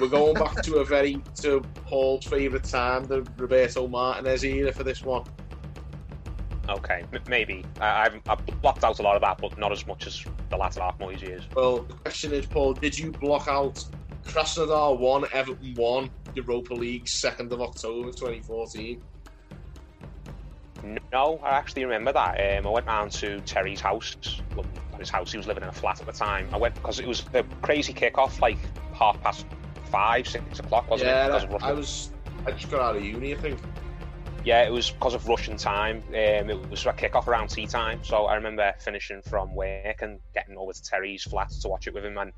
[0.00, 4.82] We're going back to a very to Paul's favourite time, the Roberto Martinez era for
[4.82, 5.24] this one.
[6.68, 7.64] Okay, m- maybe.
[7.80, 10.56] I, I've, I've blocked out a lot of that, but not as much as the
[10.56, 11.44] latter half Moyes years.
[11.54, 13.84] Well, the question is, Paul, did you block out
[14.24, 19.02] Krasnodar one, Everton one, Europa League second of October 2014?
[21.12, 22.58] No, I actually remember that.
[22.58, 24.16] Um, I went round to Terry's house,
[24.54, 24.66] well,
[24.98, 26.48] his house, he was living in a flat at the time.
[26.52, 28.58] I went because it was a crazy kick-off, like
[28.92, 29.46] half past
[29.86, 31.48] five, six o'clock, wasn't yeah, it?
[31.48, 32.10] Because I, I was.
[32.46, 33.58] I just got out of uni, I think.
[34.48, 36.02] Yeah, it was because of Russian time.
[36.08, 36.14] Um,
[36.48, 40.56] it was a kick-off around tea time, so I remember finishing from work and getting
[40.56, 42.32] over to Terry's flat to watch it with him, and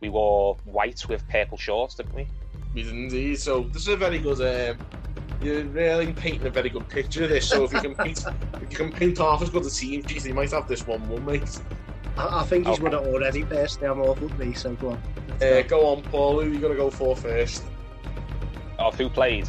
[0.00, 2.28] we wore white with purple shorts, didn't we?
[2.76, 3.40] We did indeed.
[3.40, 4.40] So this is a very good.
[4.40, 4.78] Um,
[5.42, 7.48] you're really painting a very good picture of this.
[7.48, 8.24] So if you can paint,
[8.62, 11.08] if you can paint half as good a team, geez, you might have this one
[11.08, 11.60] won, mate.
[12.16, 12.84] I, I think he's Okay.
[12.84, 13.88] won it already, personally.
[13.88, 15.02] I'm awful with me, so go on.
[15.42, 16.34] Uh, go on, Paul.
[16.34, 17.64] Who are you going to go for first?
[18.78, 19.48] Of who played?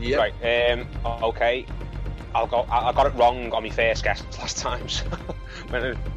[0.00, 0.16] Yeah.
[0.16, 0.72] Right.
[0.72, 0.86] Um.
[1.04, 1.66] Okay.
[2.34, 2.60] I'll go.
[2.70, 4.88] I, I got it wrong on my first guess last time.
[4.88, 5.04] So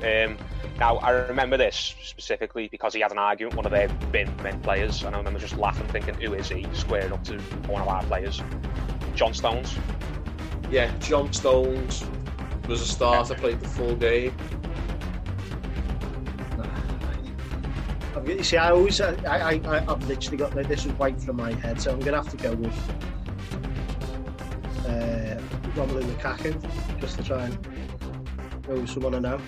[0.04, 0.38] um.
[0.80, 4.36] Now I remember this specifically because he had an argument with one of their bin
[4.42, 7.82] men players, and I remember just laughing, thinking, "Who is he?" Squaring up to one
[7.82, 8.42] of our players,
[9.16, 9.78] John Stones.
[10.72, 12.04] Yeah, John Stones
[12.68, 14.36] was a starter, played the full game.
[18.16, 21.22] I'm, gonna- you see, I always, I, I, I, I've literally got this is white
[21.22, 22.74] from my head, so I'm going to have to go with
[24.94, 25.42] uh,
[25.76, 27.58] Romelu Lukaku just to try and
[28.64, 29.40] go with someone I know.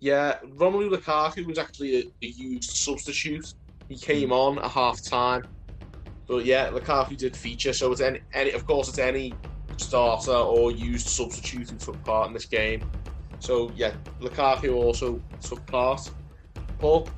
[0.00, 3.54] Yeah, Romelu Lukaku was actually a, a used substitute.
[3.88, 5.44] He came on at half time.
[6.26, 9.32] But yeah, Lukaku did feature, so it's any, any of course it's any
[9.78, 12.88] starter or used substitute who took part in this game.
[13.40, 16.10] So yeah, Lukaku also took part.
[16.78, 17.08] Paul?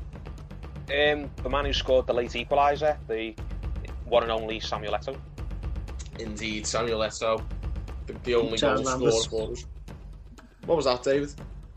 [0.89, 3.35] Um, the man who scored the late equaliser, the
[4.07, 5.17] one and only Samuel Eto'o.
[6.21, 7.43] Indeed, Samuel Eto'o,
[8.07, 9.15] the, the only Sam goal Lambert.
[9.15, 9.65] scorer for us.
[10.67, 11.33] What was that, David?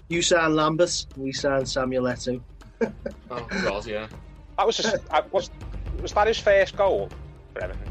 [0.09, 2.41] You sign Lambert, we sign Samuel Eto'o.
[3.31, 4.07] Oh God, yeah.
[4.57, 5.49] That was just, I, was
[6.01, 7.09] was that his first goal
[7.53, 7.89] for Everton?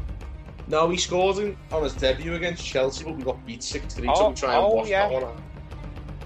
[0.67, 4.07] No, he scored in, on his debut against Chelsea, but we got beat six three.
[4.07, 5.07] so Oh, we try and oh, wash yeah.
[5.07, 5.41] that one out.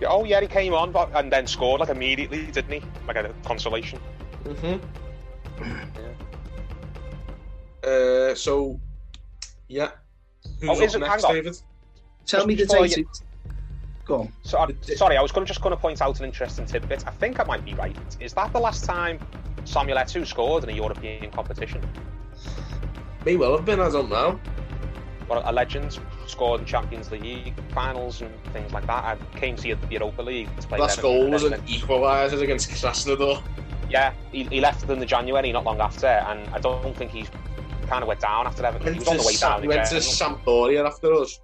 [0.01, 2.81] Yeah, Oh yeah, he came on but, and then scored like immediately, didn't he?
[3.07, 3.99] Like a consolation.
[4.43, 4.85] Mm-hmm.
[7.83, 8.79] Uh, so,
[9.67, 9.91] yeah.
[10.59, 11.35] Who's Oh, is it- next, hang on.
[11.35, 11.53] David?
[12.25, 12.97] Tell Just me the before date.
[12.97, 13.09] you-
[14.05, 14.33] Go on.
[14.43, 17.05] So, sorry, I was going to just going to point out an interesting tidbit.
[17.05, 17.95] I think I might be right.
[18.21, 19.19] Is that the last time
[19.65, 21.81] Samuel Eto'o scored in a European competition?
[23.25, 24.39] May well have been, I don't know.
[25.27, 29.03] Well, a legend scored in Champions League finals and things like that.
[29.03, 30.79] I came to the Europa League to play.
[30.79, 33.43] Last goal was and an equaliser against Krasnodar.
[33.89, 37.27] Yeah, he, he left in the January, not long after, and I don't think he's
[37.87, 38.93] kind of went down after Everton.
[38.93, 39.63] He Went was on to, the way down.
[39.63, 40.37] in went to general.
[40.39, 41.39] Sampdoria after us.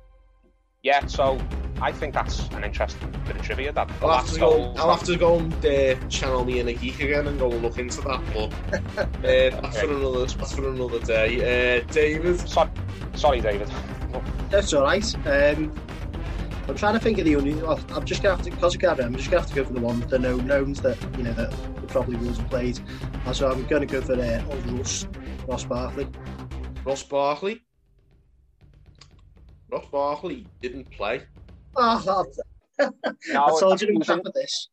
[0.84, 1.40] Yeah, so
[1.82, 3.72] I think that's an interesting bit of trivia.
[3.72, 4.50] That I'll have to go.
[4.52, 7.48] goal- I'll have to go and uh, channel me in a geek again and go
[7.48, 8.22] look into that.
[8.34, 10.26] But uh, that's for another.
[10.26, 11.80] That's for another day.
[11.80, 12.40] Uh, David.
[12.48, 12.70] Sorry,
[13.16, 13.70] sorry, David.
[14.50, 15.16] That's all right.
[15.26, 15.74] Um,
[16.68, 17.60] I'm trying to think of the only.
[17.62, 19.04] I'm just gonna have to because I can't remember.
[19.04, 21.34] I'm just gonna have to go for the one, the known knowns that you know
[21.34, 21.54] that
[21.90, 22.80] probably would have played.
[23.26, 25.06] And so I'm going to go for uh, old Ross,
[25.48, 26.08] Ross Barkley.
[26.86, 27.62] Ross Barkley.
[29.72, 31.22] Ross Barkley didn't play.
[31.76, 32.26] Oh,
[32.80, 32.86] I
[33.28, 34.70] No, told you he to was crap in- this.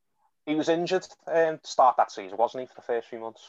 [0.47, 3.43] He was injured um, to start that season, wasn't he, for the first few months?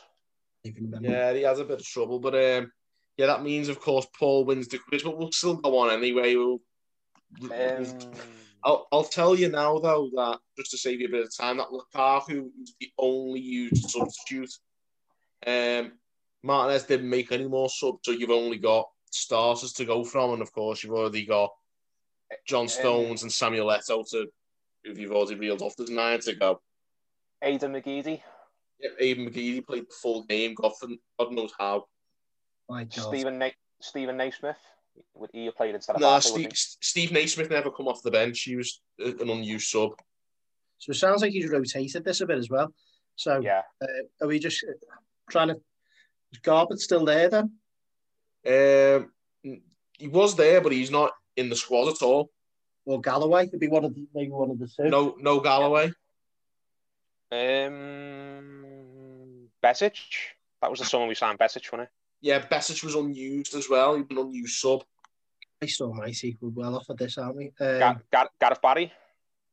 [0.64, 2.72] Yeah, he has a bit of trouble, but um,
[3.18, 6.36] yeah, that means of course Paul wins the quiz, but we'll still go on anyway.
[6.36, 6.60] We'll,
[7.44, 7.86] Um,
[8.64, 11.58] I'll, I'll tell you now though that just to save you a bit of time,
[11.58, 14.52] that Lukaku is the only used substitute.
[15.46, 15.94] Um,
[16.44, 20.42] Martinez didn't make any more subs, so you've only got starters to go from, and
[20.42, 21.52] of course you've already got
[22.48, 24.28] John Stones and Samuel Eto'o to
[24.84, 25.76] who you've already reeled off.
[25.78, 26.62] There's nine to go.
[27.44, 28.22] Aiden McGeady.
[28.80, 30.54] Yep, Aiden McGeady played the full game.
[30.56, 30.74] God,
[31.20, 31.86] God knows how.
[32.70, 32.92] My God.
[32.92, 33.50] Steven Na-
[33.82, 34.58] Steven Naismith.
[35.16, 38.02] Would he have played instead of No, Barkley, Steve, wouldn't Steve Naismith never come off
[38.02, 38.42] the bench.
[38.42, 39.92] He was an unused sub.
[40.80, 42.74] So it sounds like he's rotated this a bit as well.
[43.16, 43.40] So?
[43.40, 43.62] Yeah.
[43.82, 43.88] uh,
[44.22, 44.72] are we just uh,
[45.30, 45.62] trying to?
[46.34, 47.52] Is Garbutt still there then?
[48.48, 49.12] Um,
[49.98, 52.32] he was there, but he's not in the squad at all.
[52.86, 54.90] Well, Galloway could be one of the, maybe one of the two.
[54.90, 55.92] No, no Galloway.
[57.32, 58.66] Um,
[59.64, 59.98] Besic.
[60.62, 61.90] That was the summer we signed Besic, wasn't it?
[62.22, 63.96] Yeah, Besic was unused as well.
[63.96, 64.84] He was an unused sub.
[65.60, 67.46] Christ almighty, we're well off of this, aren't we?
[67.60, 68.92] Um, Gar- Gar- Gareth Barry,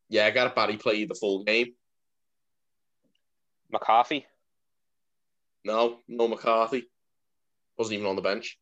[0.08, 1.74] Yeah, Gareth Barry played the full game.
[3.70, 4.26] McCarthy.
[5.64, 6.88] No, no McCarthy.
[7.76, 8.58] Wasn't even on the bench.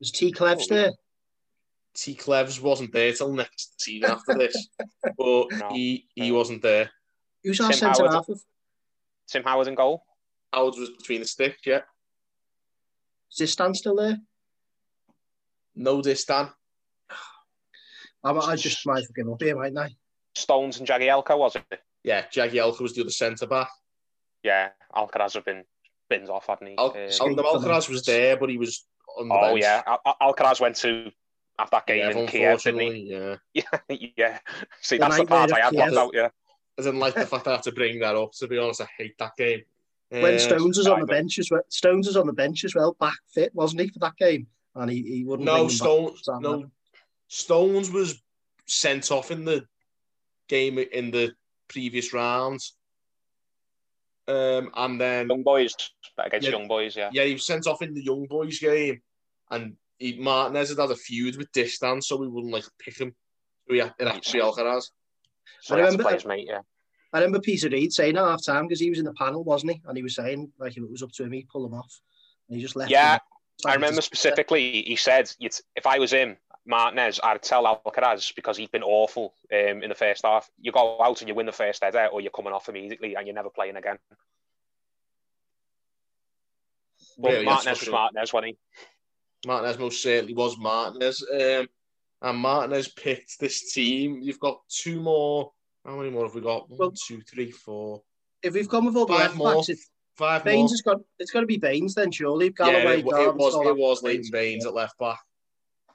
[0.00, 0.32] was T.
[0.32, 0.92] Clevs there?
[1.94, 2.14] T.
[2.14, 4.68] Cleves wasn't there till next season after this,
[5.02, 5.68] but No.
[5.72, 6.90] he he wasn't there.
[7.44, 8.40] Who's our Tim centre half of?
[9.28, 10.04] Tim Howard in goal.
[10.52, 11.82] Howard was between the sticks, yeah.
[13.34, 14.16] Is this stand still there?
[15.74, 16.52] No Distin.
[18.22, 19.90] I, I just might forgive up here, mightn't I?
[20.36, 21.64] Stones and Jagielka, was it?
[22.04, 23.68] Yeah, Jagielka was the other centre back.
[24.44, 25.64] Yeah, Alcaraz have been
[26.08, 26.74] bins off, hadn't he?
[26.78, 28.86] Al- Um, Alcaraz was there, but he was
[29.18, 29.62] on the oh bench.
[29.62, 31.10] yeah, Al- Al- Alcaraz went to
[31.58, 33.10] have that game Yeah, in Kiev, didn't he?
[33.10, 33.36] yeah.
[33.52, 33.62] Yeah,
[34.16, 34.38] yeah.
[34.80, 35.90] See, The that's the part I had Kiev.
[35.90, 36.10] blocked out.
[36.14, 36.28] Yeah,
[36.78, 38.30] I didn't like the fact I had to bring that up.
[38.38, 39.62] To be honest, I hate that game.
[40.22, 41.62] When Uh, Stones was on the bench as well.
[41.68, 44.46] Stones was on the bench as well, back fit, wasn't he, for that game?
[44.74, 45.46] And he, he wouldn't.
[45.48, 45.68] bring no.
[45.68, 46.22] Stones.
[46.28, 46.72] No, Adam.
[47.28, 48.20] Stones was
[48.66, 49.66] sent off in the
[50.48, 51.32] game in the
[51.68, 52.76] previous rounds.
[54.26, 55.74] Um, and then young boys
[56.18, 56.56] against Yeah.
[56.56, 56.96] young boys.
[56.96, 59.02] Yeah, yeah, he was sent off in the young boys game,
[59.50, 63.14] and he, Martinez had had a feud with Distin, so we wouldn't like pick him.
[63.68, 64.90] So yeah, it had to be Alcaraz.
[65.60, 66.46] so I he had to remember- play his mate.
[66.48, 66.60] Yeah,
[67.14, 69.72] I remember Peter Reid saying at half time because he was in the panel, wasn't
[69.72, 69.82] he?
[69.86, 72.00] And he was saying like if it was up to him, he'd pull him off.
[72.48, 72.90] And he just left.
[72.90, 73.20] Yeah, him.
[73.56, 74.82] It's like I a remember specifically.
[74.82, 76.36] He said, "If I was him,
[76.66, 80.50] Martinez, I'd tell Alcaraz because he'd been awful um, in the first half.
[80.60, 83.28] You go out and you win the first header, or you're coming off immediately and
[83.28, 83.98] you're never playing again."
[87.16, 88.58] But Yeah, yeah, Martinez was Martinez, wasn't he?
[89.46, 91.24] Martinez most certainly was Martinez.
[91.32, 91.68] Um,
[92.22, 94.18] and Martinez picked this team.
[94.20, 95.52] You've got two more.
[95.84, 96.68] How many more have we got?
[96.70, 98.02] One, Well- two, three, four,
[98.42, 99.54] If we've gone with all the Five left more.
[99.54, 100.52] backs, it's, five more.
[100.52, 101.00] Baines has got.
[101.18, 102.46] It's got to be Baines then, surely.
[102.46, 103.54] yeah, Galloway, it, it was.
[103.66, 105.18] It was Leighton Baines at left back.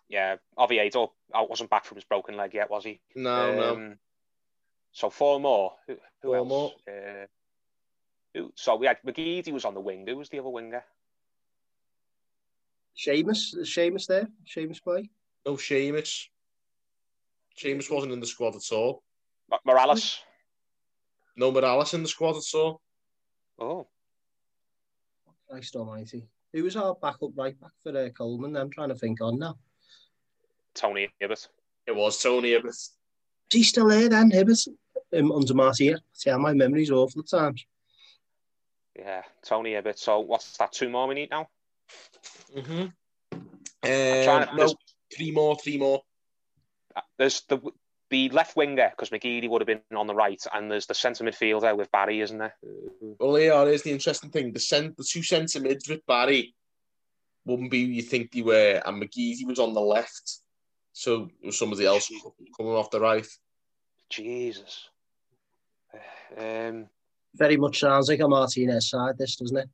[0.08, 1.14] Yeah, Oviedo.
[1.34, 3.00] I wasn't back from his broken leg yet, was he?
[3.16, 3.74] No, no.
[3.76, 4.00] Um,
[4.92, 5.76] So four more.
[5.88, 6.48] Who, who Four else?
[6.48, 6.74] more.
[6.88, 7.26] Uh,
[8.34, 10.06] who, so we had McGeady was on the wing.
[10.08, 10.84] Who was the other winger?
[12.98, 14.28] Seamus, is Seamus there?
[14.48, 15.10] Seamus play?
[15.46, 16.26] No Seamus.
[17.58, 19.04] Seamus wasn't in the squad at all.
[19.50, 20.20] Ma- Morales.
[21.36, 22.82] No Morales in the squad at all.
[23.60, 23.88] Oh,
[25.50, 26.28] Christ almighty.
[26.54, 28.56] Who was our backup right back for uh, Coleman?
[28.56, 29.58] I'm trying to think on now.
[30.74, 31.48] Tony Hibbert.
[31.88, 32.70] It was Tony Hibbert.
[32.76, 32.92] Is
[33.52, 34.60] he still there then, Hibbert?
[35.16, 35.98] Um, under Martin.
[36.14, 37.66] See how my memory's awful at times.
[38.98, 39.98] Yeah, Tony Hibbert.
[39.98, 40.72] So what's that?
[40.72, 41.48] Two more we need now.
[42.56, 42.86] Mm-hmm.
[43.82, 44.74] trying to- Um, no,
[45.16, 46.02] three more, three more.
[46.96, 47.60] Uh, There's the
[48.10, 51.24] the left winger because McGeady would have been on the right, and there's the centre
[51.24, 52.56] midfielder with Barry, isn't there?
[53.20, 54.52] Well, yeah, here's the interesting thing.
[54.54, 56.56] The cent- the two centre mids with Barry
[57.46, 60.40] wouldn't be who you think they were, and McGeady was on the left.
[60.94, 62.12] So it was somebody else
[62.58, 63.28] coming off the right.
[64.10, 64.90] Jesus.
[66.38, 66.88] Um,
[67.34, 69.68] Very much sounds like a Martinez side, this, doesn't it?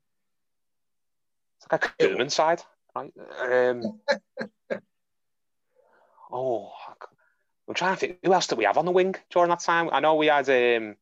[1.57, 2.61] it's like a Koeman side,
[2.95, 3.11] right?
[3.41, 3.99] Um,
[6.31, 6.71] oh,
[7.68, 8.20] I'm trying to think.
[8.24, 9.89] Who else did we have on the wing during that time?
[9.91, 10.49] I know we had.
[10.49, 10.95] Um,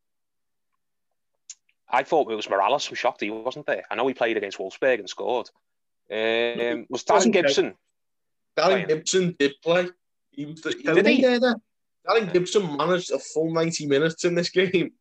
[1.90, 2.90] I thought it was Morales.
[2.90, 3.84] I'm shocked he wasn't there.
[3.92, 5.50] I know he played against Wolfsburg and scored.
[6.12, 7.76] Um, was Darren Wasn't Gibson?
[8.58, 9.90] Darren Gibson did play.
[10.32, 11.22] He was the, he, Did he?
[11.22, 11.62] there, then?
[12.08, 14.92] Darren Gibson managed a full 90 minutes in this game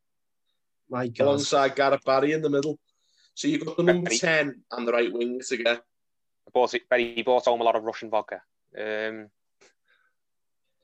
[0.90, 1.24] My God.
[1.24, 2.78] alongside Gareth Barry in the middle.
[3.34, 4.18] So you've got the number Barry.
[4.18, 5.80] 10 and the right wing together.
[5.80, 6.82] I bought it.
[6.94, 8.42] He bought home a lot of Russian vodka.
[8.78, 9.28] Um,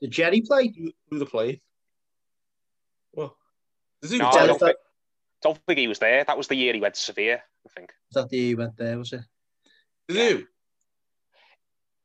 [0.01, 0.73] Did Jerry play?
[0.77, 1.59] Who, who they playing?
[3.13, 3.35] Well,
[4.01, 4.77] does he no, Tell I don't that- think,
[5.41, 6.23] don't think he was there.
[6.23, 7.35] That was the year he went to Sevilla.
[7.65, 9.21] I think Was that the year he went there, was it?
[10.07, 10.45] Did he?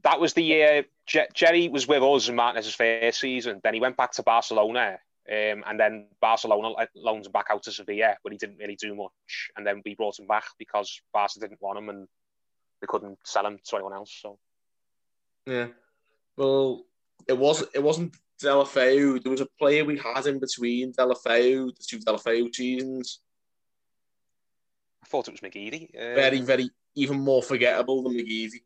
[0.02, 3.60] that was the year Je- Jerry was with us in Martinez's first season.
[3.64, 4.98] Then he went back to Barcelona,
[5.30, 8.76] um, and then Barcelona let- loaned him back out to Sevilla, but he didn't really
[8.76, 9.50] do much.
[9.56, 12.06] And then we brought him back because Barca didn't want him, and
[12.80, 14.12] they couldn't sell him to anyone else.
[14.20, 14.38] So
[15.46, 15.68] Yeah.
[16.36, 16.84] Well,
[17.28, 19.22] it was it wasn't Deulofeu.
[19.22, 23.20] There was a player we had in between Deulofeu, the two Deulofeu seasons.
[25.02, 25.94] I thought it was McGeady.
[25.94, 28.62] Uh, Very, very, even more forgettable than McGeady.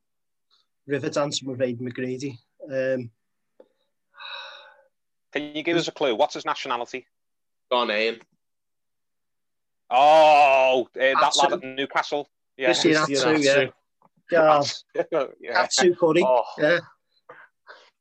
[0.87, 2.39] River dancing with Aiden McGeady.
[2.65, 3.11] Um,
[5.33, 6.15] Can you give us a clue?
[6.15, 7.07] What's his nationality?
[7.71, 8.21] Ghanaian.
[9.91, 12.29] Oh, uh, that lad at Newcastle.
[12.57, 12.67] Yeah.
[12.67, 13.71] Christian Christian Atsu,
[14.31, 14.59] yeah.
[14.59, 14.83] Atsu.
[15.13, 15.63] God, yeah.
[15.63, 16.23] Atsu Curry.
[16.25, 16.79] Oh, Yeah.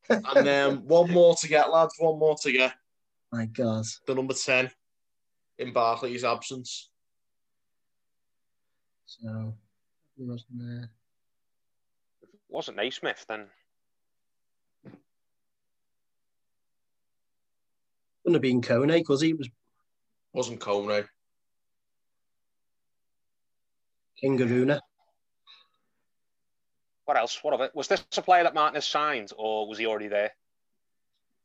[0.08, 1.94] And um, one more to get, lads.
[1.98, 2.74] One more to get.
[3.32, 3.84] My God.
[4.06, 4.70] The number 10
[5.58, 6.90] in Barkley's absence.
[9.06, 9.54] So,
[10.16, 10.90] he wasn't there.
[12.48, 13.46] wasn't Naismith then?
[18.22, 19.48] Couldn't have been Kone because he was
[20.32, 21.06] Wasn't Kone.
[24.20, 24.80] King Aruna.
[27.08, 27.38] What else?
[27.40, 27.70] What of it?
[27.74, 30.30] Was this a player that Martinez signed, or was he already there?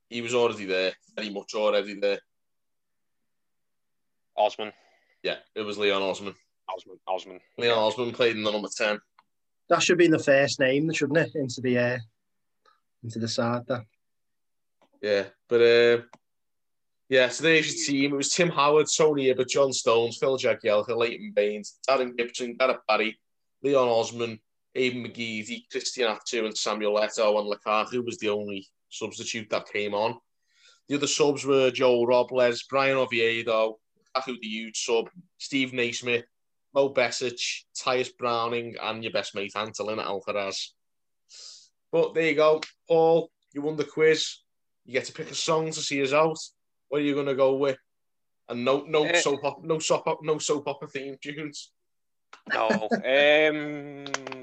[0.09, 0.91] He was already there.
[1.15, 2.19] Very much already there.
[4.35, 4.73] Osman.
[5.23, 6.35] Yeah, it was Leon Osman.
[6.67, 6.97] Osman.
[7.07, 7.39] Osman.
[7.57, 8.99] Leon Osman played in the number 10.
[9.69, 11.31] That should be the first name, shouldn't it?
[11.33, 11.97] Into the uh,
[13.01, 13.85] into the side there.
[15.01, 16.01] Yeah, but uh,
[17.07, 18.11] yeah, so there's your team.
[18.11, 22.81] It was Tim Howard, Tony Hibbert, John Stones, Phil Jagielka, Leighton Baines, Darren Gibson, Gareth
[22.85, 23.17] Barry,
[23.61, 24.41] Leon Osman,
[24.75, 29.93] Aiden McGeady, Christian Atsu, and Samuel Eto'o, and Lukaku was the only substitute that came
[29.93, 30.17] on.
[30.89, 33.77] The other subs were Joel Robles, Bryan Oviedo,
[34.15, 36.25] Lukaku the huge sub, Steve Naismith,
[36.73, 40.69] Mo Besic, Tyias Browning, and your best mate Antolin Alcaraz.
[41.91, 43.29] But there you go, Paul.
[43.53, 44.39] You won the quiz.
[44.85, 46.37] You get to pick a song to see us out.
[46.89, 47.77] What are you going to go with?
[48.49, 49.19] And no, no Eh.
[49.21, 51.71] soap, op- no soap, op- no soap opera theme tunes.
[52.51, 52.67] No.
[52.67, 54.42] um,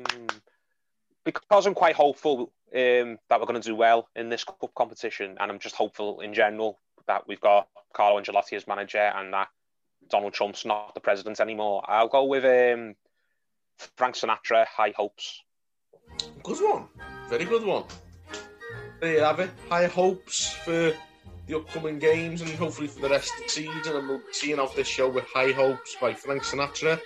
[1.24, 5.36] because I'm quite hopeful um, that we're going to do well in this cup competition,
[5.40, 9.48] and I'm just hopeful in general that we've got Carlo Ancelotti as manager and that
[10.08, 11.84] Donald Trump's not the president anymore.
[11.86, 12.94] I'll go with um,
[13.96, 15.42] Frank Sinatra, High Hopes.
[16.42, 16.86] Good one.
[17.28, 17.84] Very good one.
[19.00, 19.50] There you have it.
[19.68, 20.92] High hopes for
[21.46, 23.96] the upcoming games and hopefully for the rest of the season.
[23.96, 27.00] And we'll be seeing out this show with High Hopes by Frank Sinatra,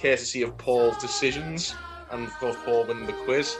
[0.00, 1.74] courtesy of Paul's decisions,
[2.10, 3.56] and of course, Paul winning the quiz.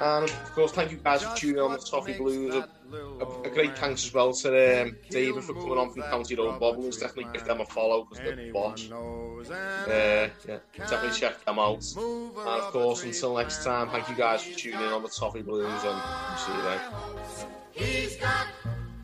[0.00, 2.54] And of course, thank you guys for tuning on the Toffee Blues.
[2.54, 6.34] A, a, a great thanks as well to um, David for coming on from County
[6.34, 6.98] Road Bobbles.
[6.98, 8.90] Definitely give them a follow because they're the boss.
[8.90, 11.82] Uh, yeah, definitely check them out.
[11.96, 15.42] And of course, until next time, thank you guys for tuning in on the Toffee
[15.42, 16.02] Blues and
[16.38, 16.62] see you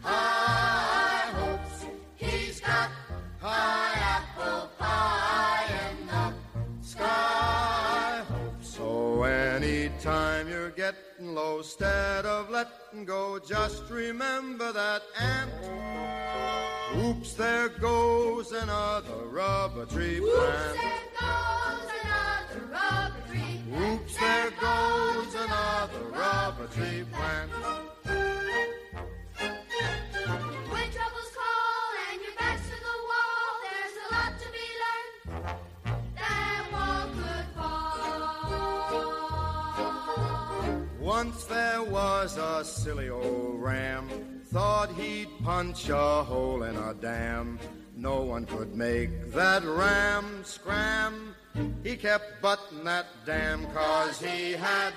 [0.04, 0.31] then.
[11.32, 15.50] Getting low, instead of letting go, just remember that ant.
[17.04, 20.78] Oops, there goes another rubber tree Whoops, plant.
[20.78, 23.60] there goes another rubber tree.
[23.70, 24.00] plant.
[24.00, 27.91] Oops, there goes another rubber tree plant.
[41.82, 44.08] There was a silly old ram,
[44.46, 47.58] thought he'd punch a hole in a dam.
[47.96, 51.34] No one could make that ram scram.
[51.82, 54.92] He kept butting that dam cause he had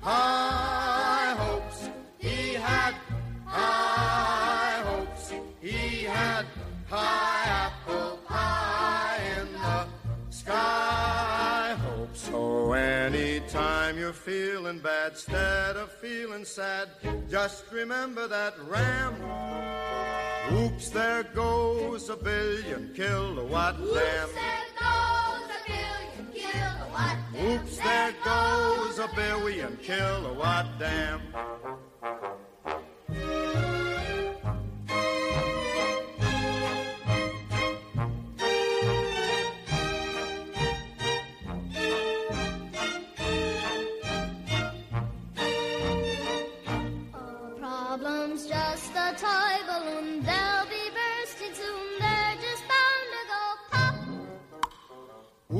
[0.00, 1.88] high hopes.
[2.18, 2.94] He had
[3.44, 5.32] high hopes.
[5.60, 6.46] He had
[6.88, 9.86] high apple pie in the
[10.30, 11.35] sky.
[12.26, 16.88] So anytime you're feeling bad, instead of feeling sad,
[17.30, 19.14] just remember that ram.
[20.52, 24.28] Oops, there goes a billion kilowatt Oops, dam.
[24.34, 27.46] there goes a billion kilowatt dam.
[27.46, 31.20] Oops, there goes a billion kilowatt dam.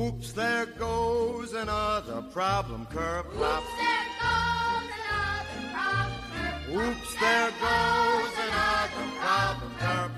[0.06, 3.64] Whoops, there goes another problem, curb plop.
[3.64, 10.15] Whoops, there goes another problem, curb Whoops, there goes another problem, curb